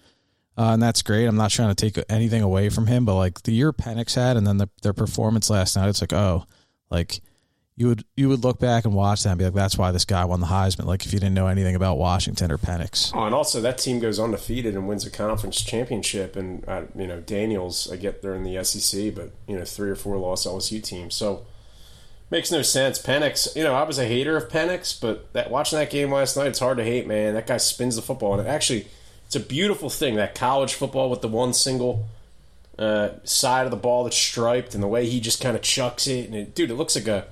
[0.57, 1.25] uh, and that's great.
[1.25, 4.37] I'm not trying to take anything away from him, but like the year Penix had,
[4.37, 6.45] and then the, their performance last night, it's like oh,
[6.89, 7.21] Like
[7.77, 10.05] you would you would look back and watch that and be like, that's why this
[10.05, 10.85] guy won the Heisman.
[10.85, 13.11] Like if you didn't know anything about Washington or Penix.
[13.13, 16.37] Oh, and also that team goes undefeated and wins a conference championship.
[16.37, 19.89] And uh, you know Daniels, I get they're in the SEC, but you know three
[19.89, 21.45] or four lost LSU teams, so
[22.31, 23.01] makes no sense.
[23.01, 26.37] Penix, you know, I was a hater of Penix, but that watching that game last
[26.37, 27.33] night, it's hard to hate, man.
[27.33, 28.87] That guy spins the football, and it actually,
[29.25, 30.15] it's a beautiful thing.
[30.15, 32.05] That college football with the one single
[32.79, 36.07] uh, side of the ball that's striped, and the way he just kind of chucks
[36.07, 37.25] it, and it, dude, it looks like a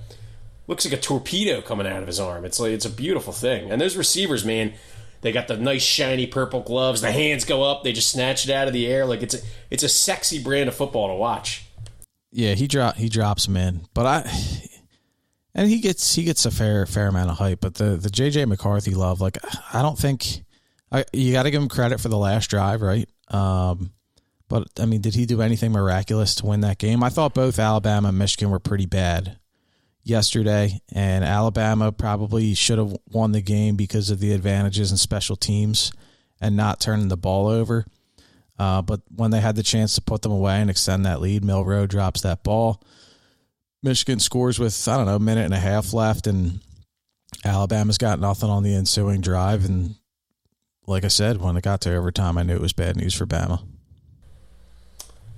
[0.66, 2.44] looks like a torpedo coming out of his arm.
[2.44, 3.70] It's like it's a beautiful thing.
[3.70, 4.74] And those receivers, man,
[5.20, 7.00] they got the nice shiny purple gloves.
[7.00, 7.82] The hands go up.
[7.82, 9.06] They just snatch it out of the air.
[9.06, 9.38] Like it's a
[9.70, 11.66] it's a sexy brand of football to watch.
[12.30, 14.30] Yeah, he drop he drops them in, but I
[15.54, 17.60] and he gets he gets a fair fair amount of hype.
[17.60, 19.38] But the the JJ McCarthy love, like
[19.72, 20.44] I don't think
[20.90, 23.08] I you got to give him credit for the last drive, right?
[23.28, 23.92] Um,
[24.48, 27.02] but I mean, did he do anything miraculous to win that game?
[27.02, 29.38] I thought both Alabama and Michigan were pretty bad
[30.04, 35.34] yesterday, and Alabama probably should have won the game because of the advantages in special
[35.34, 35.90] teams
[36.40, 37.86] and not turning the ball over.
[38.58, 41.42] Uh, but when they had the chance to put them away and extend that lead,
[41.42, 42.80] Milroe drops that ball.
[43.82, 46.60] Michigan scores with, I don't know, a minute and a half left, and
[47.44, 49.64] Alabama's got nothing on the ensuing drive.
[49.64, 49.96] And
[50.86, 53.26] like I said, when it got to overtime, I knew it was bad news for
[53.26, 53.62] Bama.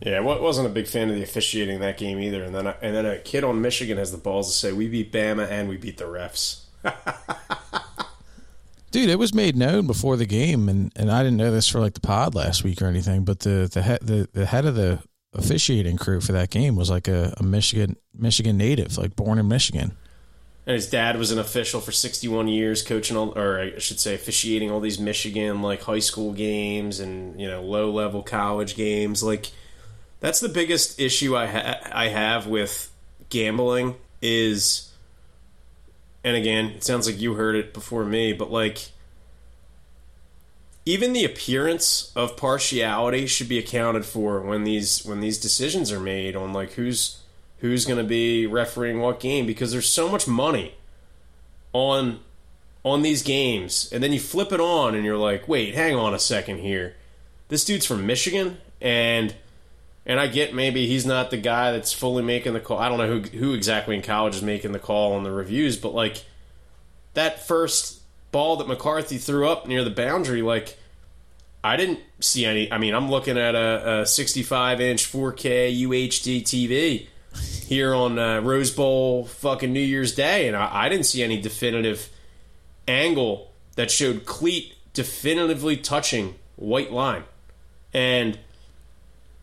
[0.00, 2.44] Yeah, I wasn't a big fan of the officiating that game either.
[2.44, 4.88] And then, I, and then a kid on Michigan has the balls to say, "We
[4.88, 6.64] beat Bama and we beat the refs."
[8.90, 11.80] Dude, it was made known before the game, and, and I didn't know this for
[11.80, 13.24] like the pod last week or anything.
[13.24, 15.00] But the the head the, the head of the
[15.34, 19.48] officiating crew for that game was like a, a Michigan Michigan native, like born in
[19.48, 19.96] Michigan.
[20.66, 24.16] And his dad was an official for 61 years, coaching all, or I should say,
[24.16, 29.22] officiating all these Michigan like high school games and you know low level college games,
[29.22, 29.52] like
[30.20, 32.90] that's the biggest issue I ha- I have with
[33.28, 34.92] gambling is,
[36.24, 38.90] and again, it sounds like you heard it before me, but like
[40.86, 46.00] even the appearance of partiality should be accounted for when these when these decisions are
[46.00, 47.20] made on like who's
[47.58, 50.76] who's going to be refereeing what game because there's so much money
[51.72, 52.20] on
[52.84, 56.14] on these games and then you flip it on and you're like wait hang on
[56.14, 56.94] a second here.
[57.48, 59.34] This dude's from Michigan and
[60.06, 62.78] and I get maybe he's not the guy that's fully making the call.
[62.78, 65.76] I don't know who who exactly in college is making the call on the reviews,
[65.76, 66.24] but like
[67.14, 68.00] that first
[68.30, 70.78] ball that McCarthy threw up near the boundary, like
[71.64, 72.70] I didn't see any.
[72.70, 77.08] I mean, I'm looking at a, a 65 inch 4K UHD TV
[77.64, 81.40] here on uh, Rose Bowl fucking New Year's Day, and I, I didn't see any
[81.40, 82.08] definitive
[82.86, 87.24] angle that showed cleat definitively touching white line,
[87.92, 88.38] and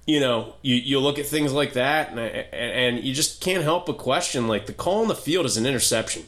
[0.05, 3.85] you know, you, you look at things like that, and, and you just can't help
[3.85, 6.25] but question like the call on the field is an interception,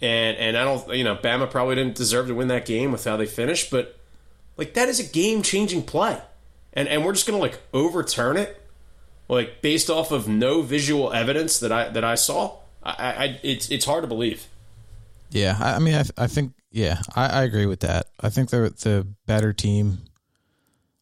[0.00, 3.04] and and I don't, you know, Bama probably didn't deserve to win that game with
[3.04, 3.98] how they finished, but
[4.56, 6.20] like that is a game changing play,
[6.72, 8.62] and and we're just gonna like overturn it,
[9.28, 12.58] like based off of no visual evidence that I that I saw.
[12.84, 14.46] I, I it's it's hard to believe.
[15.30, 18.06] Yeah, I mean, I, I think yeah, I, I agree with that.
[18.20, 19.98] I think they're the better team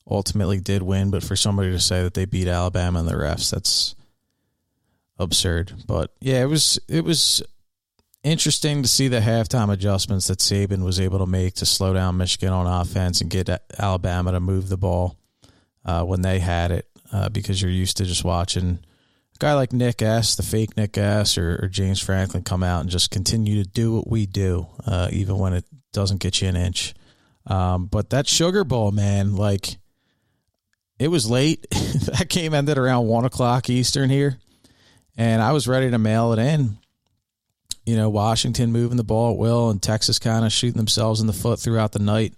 [0.09, 3.50] ultimately did win, but for somebody to say that they beat Alabama and the refs,
[3.50, 3.94] that's
[5.18, 5.72] absurd.
[5.86, 7.42] But yeah, it was it was
[8.22, 12.16] interesting to see the halftime adjustments that Saban was able to make to slow down
[12.16, 13.48] Michigan on offense and get
[13.78, 15.16] Alabama to move the ball
[15.84, 18.78] uh, when they had it, uh, because you're used to just watching
[19.34, 22.82] a guy like Nick S, the fake Nick S, or, or James Franklin come out
[22.82, 26.48] and just continue to do what we do, uh, even when it doesn't get you
[26.48, 26.94] an inch.
[27.46, 29.78] Um, but that Sugar Bowl, man, like
[31.03, 31.68] it was late.
[31.70, 34.38] that game ended around one o'clock Eastern here,
[35.16, 36.78] and I was ready to mail it in.
[37.84, 41.26] You know, Washington moving the ball at will, and Texas kind of shooting themselves in
[41.26, 42.34] the foot throughout the night.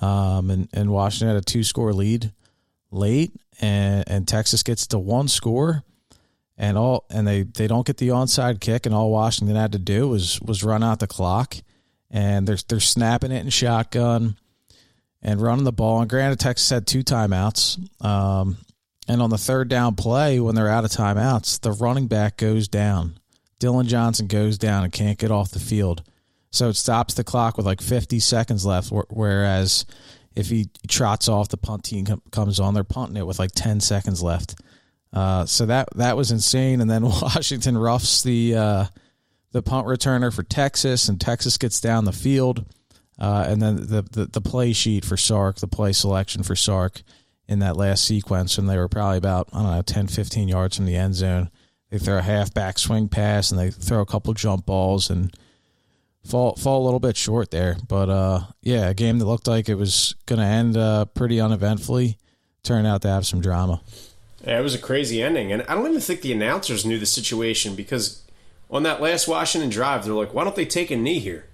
[0.00, 2.32] Um, and and Washington had a two score lead
[2.92, 5.82] late, and and Texas gets to one score,
[6.56, 9.80] and all and they they don't get the onside kick, and all Washington had to
[9.80, 11.56] do was was run out the clock,
[12.08, 14.36] and they're they're snapping it in shotgun
[15.26, 16.00] and running the ball.
[16.00, 17.78] And granted, Texas had two timeouts.
[18.02, 18.56] Um,
[19.08, 22.68] and on the third down play, when they're out of timeouts, the running back goes
[22.68, 23.18] down.
[23.58, 26.04] Dillon Johnson goes down and can't get off the field.
[26.52, 28.90] So it stops the clock with like 50 seconds left.
[28.90, 29.84] Whereas
[30.36, 32.74] if he trots off, the punt team comes on.
[32.74, 34.54] They're punting it with like 10 seconds left.
[35.12, 36.80] Uh, so that that was insane.
[36.80, 38.84] And then Washington roughs the uh,
[39.50, 42.64] the punt returner for Texas, and Texas gets down the field.
[43.18, 47.02] Uh, and then the, the, the play sheet for Sark, the play selection for Sark
[47.48, 50.76] in that last sequence, and they were probably about, I don't know, 10, 15 yards
[50.76, 51.50] from the end zone.
[51.90, 55.34] they throw a half back swing pass and they throw a couple jump balls and
[56.26, 57.76] fall fall a little bit short there.
[57.88, 61.40] But uh, yeah, a game that looked like it was going to end uh, pretty
[61.40, 62.18] uneventfully
[62.62, 63.80] turned out to have some drama.
[64.44, 67.06] Yeah, it was a crazy ending, and I don't even think the announcers knew the
[67.06, 68.22] situation because
[68.70, 71.46] on that last Washington drive, they're like, "Why don't they take a knee here?"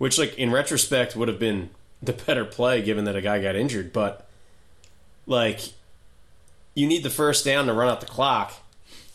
[0.00, 1.68] Which, like in retrospect, would have been
[2.02, 3.92] the better play given that a guy got injured.
[3.92, 4.26] But
[5.26, 5.60] like,
[6.74, 8.54] you need the first down to run out the clock.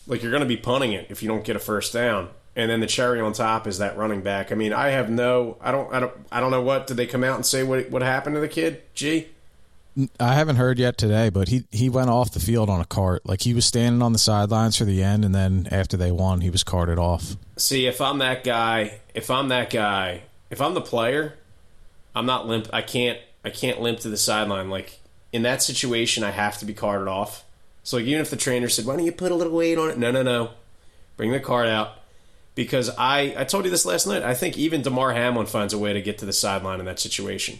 [0.06, 2.70] Like you're going to be punting it if you don't get a first down, and
[2.70, 4.52] then the cherry on top is that running back.
[4.52, 7.08] I mean, I have no, I don't, I don't, I don't know what did they
[7.08, 8.84] come out and say what what happened to the kid?
[8.94, 9.30] G.
[10.20, 13.26] I haven't heard yet today, but he he went off the field on a cart.
[13.26, 16.42] Like he was standing on the sidelines for the end, and then after they won,
[16.42, 17.38] he was carted off.
[17.58, 21.36] See, if I'm that guy, if I'm that guy, if I'm the player,
[22.16, 22.70] I'm not limp.
[22.72, 23.20] I can't.
[23.44, 24.70] I can't limp to the sideline.
[24.70, 25.00] Like
[25.32, 27.44] in that situation, I have to be carted off.
[27.84, 29.90] So like, even if the trainer said, "Why don't you put a little weight on
[29.90, 30.52] it?" No, no, no.
[31.18, 32.00] Bring the card out
[32.56, 34.24] because I I told you this last night.
[34.24, 37.00] I think even Damar Hamlin finds a way to get to the sideline in that
[37.00, 37.60] situation.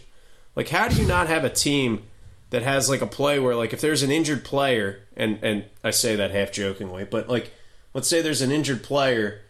[0.54, 2.04] Like, how do you not have a team?
[2.50, 5.90] that has like a play where like if there's an injured player and and I
[5.90, 7.52] say that half jokingly, but like
[7.94, 9.42] let's say there's an injured player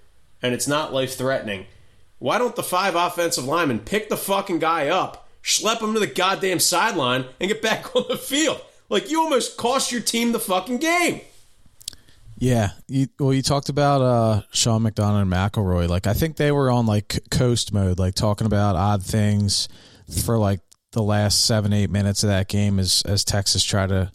[0.42, 1.66] and it's not life threatening,
[2.18, 6.06] why don't the five offensive linemen pick the fucking guy up, schlep him to the
[6.06, 8.60] goddamn sideline, and get back on the field?
[8.88, 11.20] Like you almost cost your team the fucking game.
[12.38, 15.88] Yeah, you, well, you talked about uh, Sean McDonough and McElroy.
[15.88, 19.68] Like, I think they were on like coast mode, like talking about odd things
[20.22, 20.60] for like
[20.92, 24.12] the last seven eight minutes of that game as as Texas tried to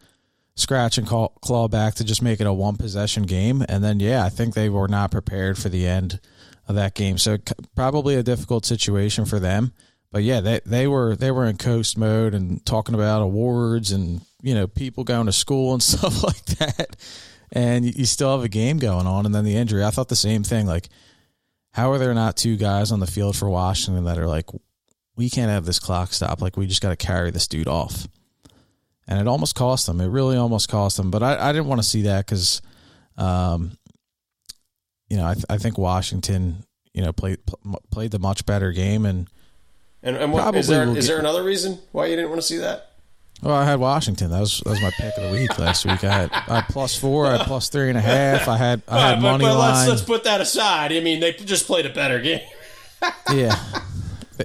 [0.56, 3.66] scratch and call, claw back to just make it a one possession game.
[3.68, 6.20] And then yeah, I think they were not prepared for the end
[6.68, 7.18] of that game.
[7.18, 7.38] So
[7.76, 9.74] probably a difficult situation for them.
[10.12, 14.22] But yeah, they they were they were in coast mode and talking about awards and
[14.42, 16.96] you know people going to school and stuff like that.
[17.54, 19.84] And you still have a game going on, and then the injury.
[19.84, 20.68] I thought the same thing.
[20.68, 20.88] Like,
[21.72, 24.46] how are there not two guys on the field for Washington that are like,
[25.16, 26.42] we can't have this clock stop.
[26.42, 28.08] Like we just got to carry this dude off.
[29.08, 30.00] And it almost cost them.
[30.00, 31.12] It really almost cost them.
[31.12, 32.62] But I, I didn't want to see that because,
[33.18, 33.78] um,
[35.12, 37.40] you know, I, th- I think Washington, you know, played
[37.92, 39.28] played the much better game and.
[40.04, 42.58] And, and what, is there is there another reason why you didn't want to see
[42.58, 42.94] that?
[43.44, 44.32] Well, I had Washington.
[44.32, 46.04] That was that was my pick of the week last week.
[46.04, 47.28] I had, I had plus four.
[47.28, 48.48] I had plus three and a half.
[48.48, 49.76] I had I had money but, but line.
[49.76, 50.92] Let's, let's put that aside.
[50.92, 52.42] I mean, they just played a better game.
[53.32, 53.56] yeah,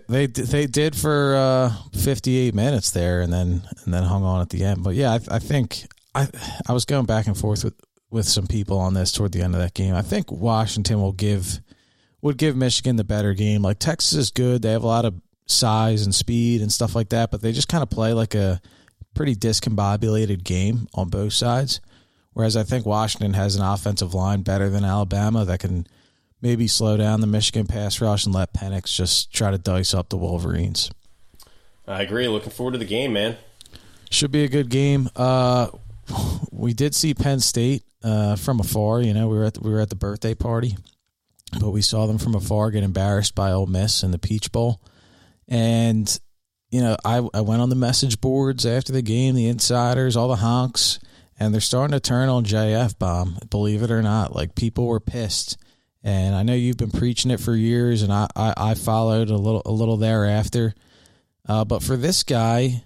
[0.09, 4.51] they they did for uh, 58 minutes there, and then and then hung on at
[4.51, 4.83] the end.
[4.83, 6.29] But yeah, I, I think I
[6.69, 7.75] I was going back and forth with
[8.17, 9.95] with some people on this toward the end of that game.
[9.95, 11.61] I think Washington will give
[12.23, 13.63] would give Michigan the better game.
[13.63, 15.15] Like Texas is good; they have a lot of
[15.45, 18.61] size and speed and stuff like that, but they just kind of play like a
[19.15, 21.81] pretty discombobulated game on both sides.
[22.33, 25.87] Whereas I think Washington has an offensive line better than Alabama that can
[26.43, 30.09] maybe slow down the Michigan pass rush and let Penix just try to dice up
[30.09, 30.91] the Wolverines.
[31.87, 32.27] I agree.
[32.29, 33.37] Looking forward to the game, man.
[34.11, 35.09] Should be a good game.
[35.15, 35.69] Uh,
[36.51, 39.03] we did see Penn State uh, from afar.
[39.03, 40.77] You know, we were at the, we were at the birthday party,
[41.61, 44.81] but we saw them from afar get embarrassed by Ole Miss in the Peach Bowl,
[45.49, 46.19] and
[46.71, 50.29] you know, I I went on the message boards after the game, the insiders, all
[50.29, 50.99] the honks,
[51.39, 53.39] and they're starting to turn on JF bomb.
[53.51, 55.57] Believe it or not, like people were pissed
[56.07, 59.37] and I know you've been preaching it for years, and I, I, I followed a
[59.37, 60.73] little a little thereafter.
[61.49, 62.85] Uh, but for this guy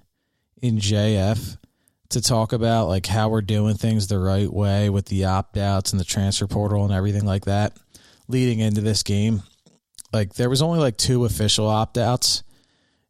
[0.63, 1.59] in JF
[2.11, 5.93] to talk about like how we're doing things the right way with the opt outs
[5.93, 7.77] and the transfer portal and everything like that,
[8.29, 9.43] leading into this game,
[10.13, 12.43] like there was only like two official opt outs,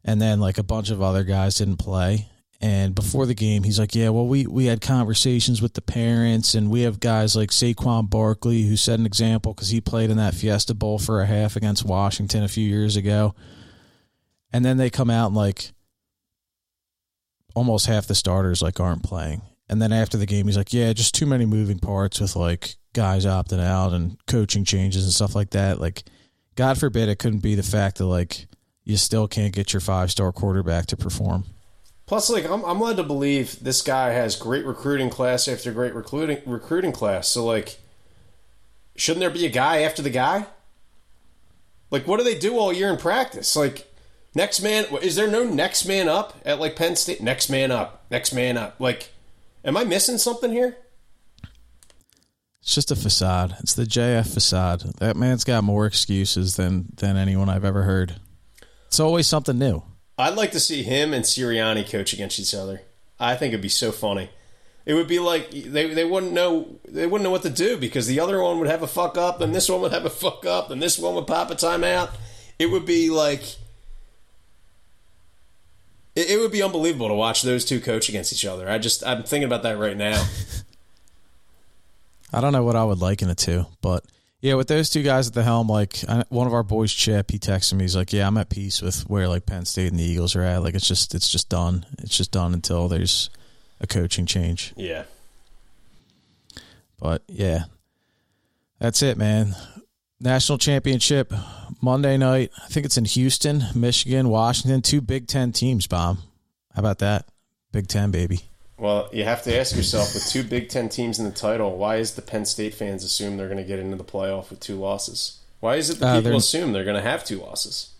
[0.03, 2.27] and then like a bunch of other guys didn't play.
[2.63, 6.53] And before the game, he's like, "Yeah, well, we we had conversations with the parents,
[6.53, 10.17] and we have guys like Saquon Barkley who set an example because he played in
[10.17, 13.33] that Fiesta Bowl for a half against Washington a few years ago."
[14.53, 15.71] And then they come out and like
[17.53, 19.41] almost half the starters like aren't playing.
[19.69, 22.75] And then after the game, he's like, "Yeah, just too many moving parts with like
[22.93, 26.03] guys opting out and coaching changes and stuff like that." Like,
[26.55, 28.47] God forbid it couldn't be the fact that like
[28.83, 31.45] you still can't get your five star quarterback to perform.
[32.05, 35.95] Plus, like I'm, I'm led to believe this guy has great recruiting class after great
[35.95, 37.29] recruiting recruiting class.
[37.29, 37.79] So, like,
[38.97, 40.47] shouldn't there be a guy after the guy?
[41.89, 43.55] Like, what do they do all year in practice?
[43.55, 43.90] Like,
[44.35, 47.21] next man is there no next man up at like Penn State?
[47.21, 48.79] Next man up, next man up.
[48.79, 49.11] Like,
[49.63, 50.77] am I missing something here?
[52.61, 53.55] It's just a facade.
[53.59, 54.81] It's the JF facade.
[54.99, 58.17] That man's got more excuses than than anyone I've ever heard.
[58.87, 59.83] It's always something new.
[60.17, 62.81] I'd like to see him and Sirianni coach against each other.
[63.19, 64.29] I think it'd be so funny.
[64.85, 68.07] It would be like they, they wouldn't know they wouldn't know what to do because
[68.07, 70.45] the other one would have a fuck up and this one would have a fuck
[70.45, 72.11] up and this one would pop a timeout.
[72.59, 73.43] It would be like
[76.21, 78.69] it, it would be unbelievable to watch those two coach against each other.
[78.69, 80.23] I just I'm thinking about that right now.
[82.33, 84.05] I don't know what I would liken it to, but
[84.41, 87.29] yeah, with those two guys at the helm, like I, one of our boys, Chip,
[87.29, 87.83] he texted me.
[87.83, 90.41] He's like, "Yeah, I'm at peace with where like Penn State and the Eagles are
[90.41, 90.63] at.
[90.63, 91.85] Like it's just it's just done.
[91.99, 93.29] It's just done until there's
[93.79, 95.03] a coaching change." Yeah.
[96.99, 97.65] But yeah,
[98.79, 99.55] that's it, man.
[100.19, 101.33] National championship
[101.81, 102.51] Monday night.
[102.63, 104.81] I think it's in Houston, Michigan, Washington.
[104.81, 106.17] Two Big Ten teams, bomb.
[106.73, 107.25] How about that?
[107.71, 108.41] Big Ten, baby.
[108.77, 111.97] Well, you have to ask yourself with two Big Ten teams in the title, why
[111.97, 114.75] is the Penn State fans assume they're going to get into the playoff with two
[114.75, 115.39] losses?
[115.59, 117.91] Why is it that uh, people assume they're going to have two losses?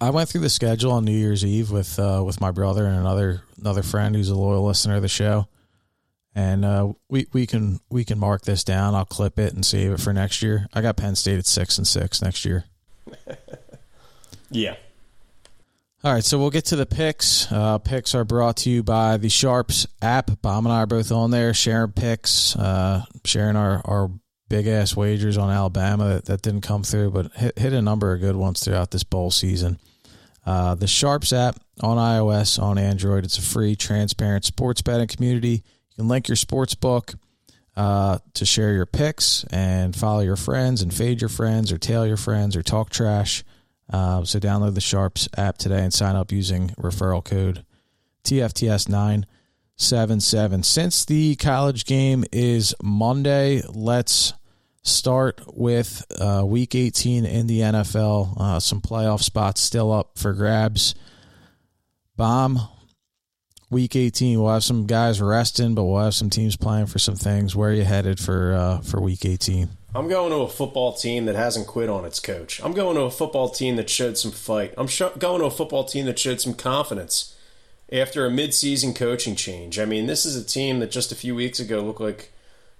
[0.00, 2.96] I went through the schedule on New Year's Eve with uh, with my brother and
[2.96, 5.46] another another friend who's a loyal listener of the show,
[6.34, 8.94] and uh, we we can we can mark this down.
[8.94, 10.68] I'll clip it and save it for next year.
[10.72, 12.64] I got Penn State at six and six next year.
[14.50, 14.76] yeah,
[16.02, 17.50] all right, so we'll get to the picks.
[17.52, 20.30] Uh, picks are brought to you by the Sharpz app.
[20.40, 24.10] Bomb and I are both on there sharing picks, uh, sharing our, our
[24.48, 28.14] big ass wagers on Alabama that, that didn't come through, but hit, hit, a number
[28.14, 29.78] of good ones throughout this bowl season.
[30.46, 35.62] Uh, the Sharpz app on iOS, on Android, it's a free, transparent sports betting community.
[36.00, 37.12] Can link your sports book
[37.76, 42.06] uh, to share your picks and follow your friends and fade your friends or tail
[42.06, 43.44] your friends or talk trash.
[43.92, 47.66] Uh, so download the Sharpz app today and sign up using referral code
[48.24, 50.64] TFTS977.
[50.64, 54.32] Since the college game is Monday, let's
[54.80, 58.40] start with uh, week 18 in the NFL.
[58.40, 60.94] Uh, some playoff spots still up for grabs.
[62.16, 62.58] Bomb.
[63.70, 67.14] Week 18, we'll have some guys resting, but we'll have some teams playing for some
[67.14, 67.54] things.
[67.54, 69.68] Where are you headed for uh, for Week 18?
[69.94, 72.60] I'm going to a football team that hasn't quit on its coach.
[72.64, 74.74] I'm going to a football team that showed some fight.
[74.76, 77.36] I'm sh- going to a football team that showed some confidence
[77.92, 79.78] after a midseason coaching change.
[79.78, 82.32] I mean, this is a team that just a few weeks ago looked like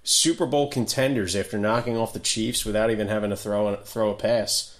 [0.02, 4.14] Super Bowl contenders after knocking off the Chiefs without even having to throw throw a
[4.14, 4.76] pass.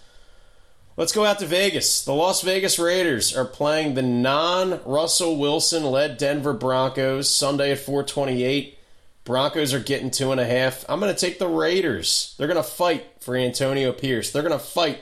[1.01, 2.05] Let's go out to Vegas.
[2.05, 8.77] The Las Vegas Raiders are playing the non-Russell Wilson led Denver Broncos Sunday at 428.
[9.25, 10.85] Broncos are getting two and a half.
[10.91, 12.35] I'm going to take the Raiders.
[12.37, 14.31] They're going to fight for Antonio Pierce.
[14.31, 15.01] They're going to fight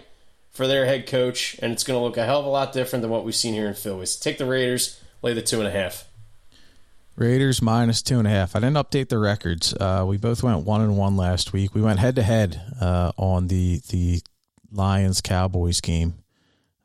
[0.52, 3.02] for their head coach, and it's going to look a hell of a lot different
[3.02, 4.06] than what we've seen here in Philly.
[4.06, 6.04] So take the Raiders, lay the two and a half.
[7.16, 8.54] Raiders minus two and a half.
[8.54, 9.74] I didn't update the records.
[9.74, 11.74] Uh, we both went one and one last week.
[11.74, 14.20] We went head to head on the the
[14.70, 16.14] Lions Cowboys game.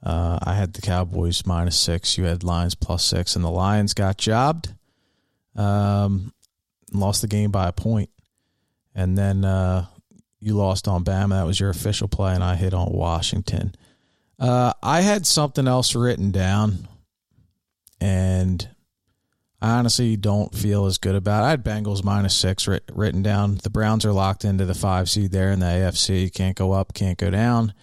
[0.02, 2.18] Uh, I had the Cowboys minus six.
[2.18, 4.74] You had Lions plus six, and the Lions got jobbed.
[5.56, 6.34] Um,
[6.92, 8.10] lost the game by a.
[8.96, 9.86] And then uh,
[10.40, 11.30] you lost on Bama.
[11.30, 13.74] That was your official play, and I hit on Washington.
[14.38, 16.88] Uh, I had something else written down,
[18.02, 18.68] and
[19.64, 21.46] I honestly don't feel as good about it.
[21.46, 23.60] I had Bengals minus six writ- written down.
[23.64, 26.34] The Browns are locked into the five seed there in the AFC.
[26.34, 27.74] Can't go up, can't go down.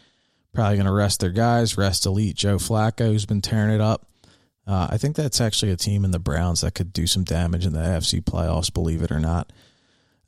[0.53, 4.07] Probably going to rest their guys, rest elite Joe Flacco, who's been tearing it up.
[4.67, 7.65] Uh, I think that's actually a team in the Browns that could do some damage
[7.65, 9.51] in the AFC playoffs, believe it or not.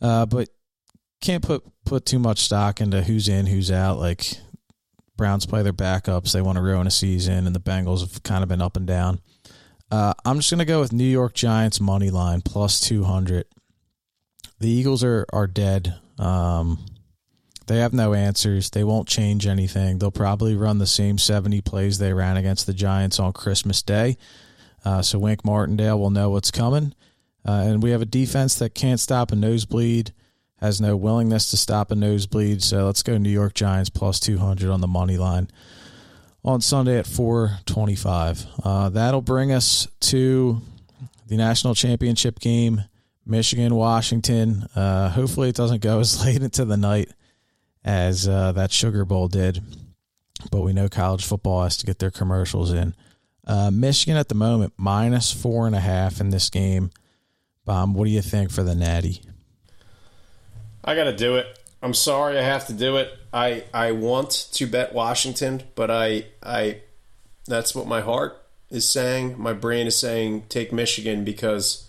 [0.01, 0.49] Uh, but
[1.21, 3.99] can't put put too much stock into who's in, who's out.
[3.99, 4.39] Like
[5.19, 8.43] Browns play their backups, they want to ruin a season, and the Bengals have kind
[8.43, 9.21] of been up and down.
[9.93, 13.45] Uh, I'm just gonna go with New York Giants money line plus two hundred.
[14.59, 15.95] The Eagles are are dead.
[16.19, 16.79] Um,
[17.67, 18.71] they have no answers.
[18.71, 19.99] They won't change anything.
[19.99, 24.17] They'll probably run the same 70 plays they ran against the Giants on Christmas Day.
[24.85, 26.93] Uh, so Wink Martindale will know what's coming.
[27.47, 30.13] Uh, and we have a defense that can't stop a nosebleed,
[30.61, 32.63] has no willingness to stop a nosebleed.
[32.63, 35.49] So let's go New York Giants plus 200 on the money line
[36.45, 38.47] on Sunday at 425.
[38.65, 40.61] Uh, that'll bring us to
[41.29, 42.83] the national championship game,
[43.25, 44.69] Michigan, Washington.
[44.75, 47.11] Uh, hopefully it doesn't go as late into the night
[47.85, 49.63] as uh, that Sugar Bowl did.
[50.51, 52.95] But we know college football has to get their commercials in.
[53.47, 56.91] Uh, Michigan at the moment minus four and a half in this game.
[57.65, 59.23] Bomb, what do you think for the Natty?
[60.85, 61.59] I got to do it.
[61.81, 63.17] I'm sorry I have to do it.
[63.33, 66.81] I I want to bet Washington, but I I
[67.47, 69.41] that's what my heart is saying.
[69.41, 71.89] My brain is saying take Michigan because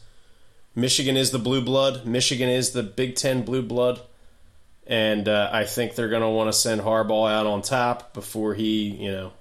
[0.75, 2.05] Michigan is the blue blood.
[2.05, 4.01] Michigan is the Big 10 blue blood
[4.85, 8.53] and uh, I think they're going to want to send Harbaugh out on top before
[8.53, 9.31] he, you know,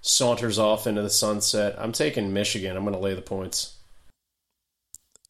[0.00, 1.76] saunters off into the sunset.
[1.78, 2.76] I'm taking Michigan.
[2.76, 3.73] I'm going to lay the points.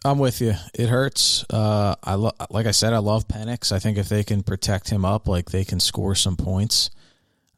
[0.05, 0.55] I'm with you.
[0.75, 1.45] It hurts.
[1.49, 3.73] Uh, I lo- like I said, I love Penix.
[3.73, 6.91] I think if they can protect him up, like they can score some points.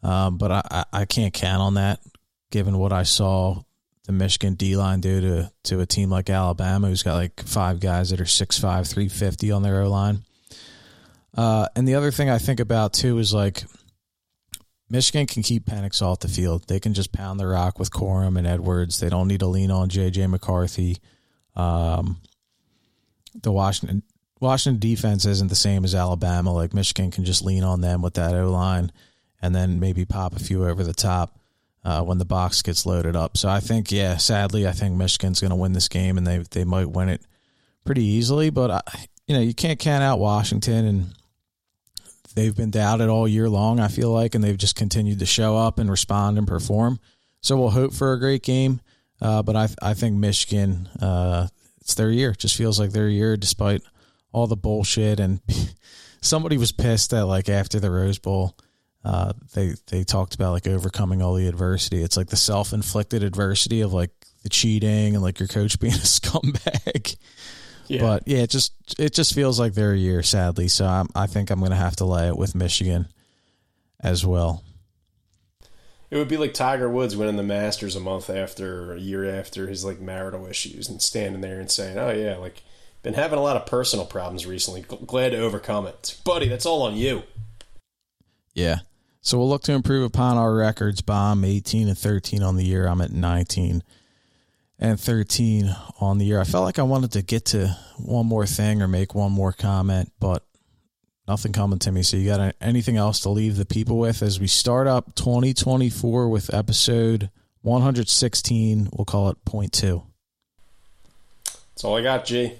[0.03, 2.01] Um, but I, I, can't count on that,
[2.53, 3.65] given what I saw
[4.05, 7.81] the Michigan D line do to to a team like Alabama, who's got like five
[7.81, 10.23] guys that are 6'5", 350 on their O line.
[11.37, 13.65] Uh, and the other thing I think about too is like
[14.89, 16.69] Michigan can keep Penix off the field.
[16.69, 19.01] They can just pound the rock with Corum and Edwards.
[19.01, 20.99] They don't need to lean on JJ McCarthy.
[21.57, 22.21] Um,
[23.43, 24.03] the Washington
[24.41, 26.53] Washington defense isn't the same as Alabama.
[26.53, 28.93] Like Michigan can just lean on them with that O line,
[29.41, 31.39] and then maybe pop a few over the top
[31.85, 33.37] uh, when the box gets loaded up.
[33.37, 36.39] So I think, yeah, sadly, I think Michigan's going to win this game, and they
[36.51, 37.23] they might win it
[37.85, 38.51] pretty easily.
[38.51, 38.83] But I,
[39.27, 41.15] you know, you can't count out Washington, and
[42.35, 43.81] they've been doubted all year long.
[43.81, 46.99] I feel like, and they've just continued to show up and respond and perform.
[47.41, 48.81] So we'll hope for a great game.
[49.21, 51.47] Uh, but I I think Michigan, uh,
[51.87, 52.31] it's their year.
[52.31, 53.81] It just feels like their year, despite
[54.33, 55.21] all the bullshit.
[55.21, 55.41] And
[56.21, 58.57] somebody was pissed that like after the Rose Bowl,
[59.05, 62.03] uh, they they talked about like overcoming all the adversity.
[62.03, 64.11] It's like the self inflicted adversity of like
[64.43, 67.17] the cheating and like your coach being a scumbag.
[67.87, 68.01] Yeah.
[68.01, 70.67] But yeah, it just it just feels like their year, sadly.
[70.67, 73.07] So I'm, I think I'm going to have to lay it with Michigan
[74.01, 74.65] as well.
[76.11, 79.67] It would be like Tiger Woods winning the Masters a month after, a year after
[79.69, 82.63] his like marital issues, and standing there and saying, "Oh yeah, like
[83.03, 84.83] been having a lot of personal problems recently.
[84.83, 86.49] Glad to overcome it, buddy.
[86.49, 87.25] That's all on you."
[88.55, 88.81] Yeah.
[89.21, 91.03] So we'll look to improve upon our records.
[91.03, 92.87] Bomb 18 and 13 on the year.
[92.87, 93.83] I'm at 19
[94.79, 96.41] and 13 on the year.
[96.41, 99.53] I felt like I wanted to get to one more thing or make one more
[99.53, 100.46] comment, but
[101.29, 102.03] nothing coming to me.
[102.03, 106.29] So you got anything else to leave the people with as we start up 2024
[106.29, 107.31] with episode
[107.63, 108.89] 116?
[108.93, 110.03] We'll call it point two.
[111.45, 112.55] That's all I got, G.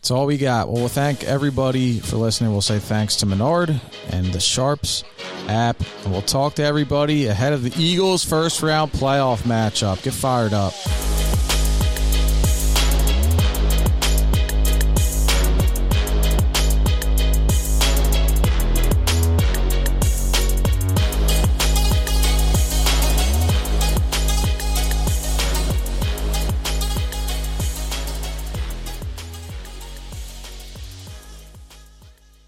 [0.00, 0.68] That's all we got.
[0.68, 2.52] Well, we'll thank everybody for listening.
[2.52, 3.78] We'll say thanks to Menard
[4.08, 5.04] and the Sharpz
[5.46, 5.78] app.
[6.04, 10.02] And we'll talk to everybody ahead of the Eagles' first round playoff matchup.
[10.02, 10.72] Get fired up.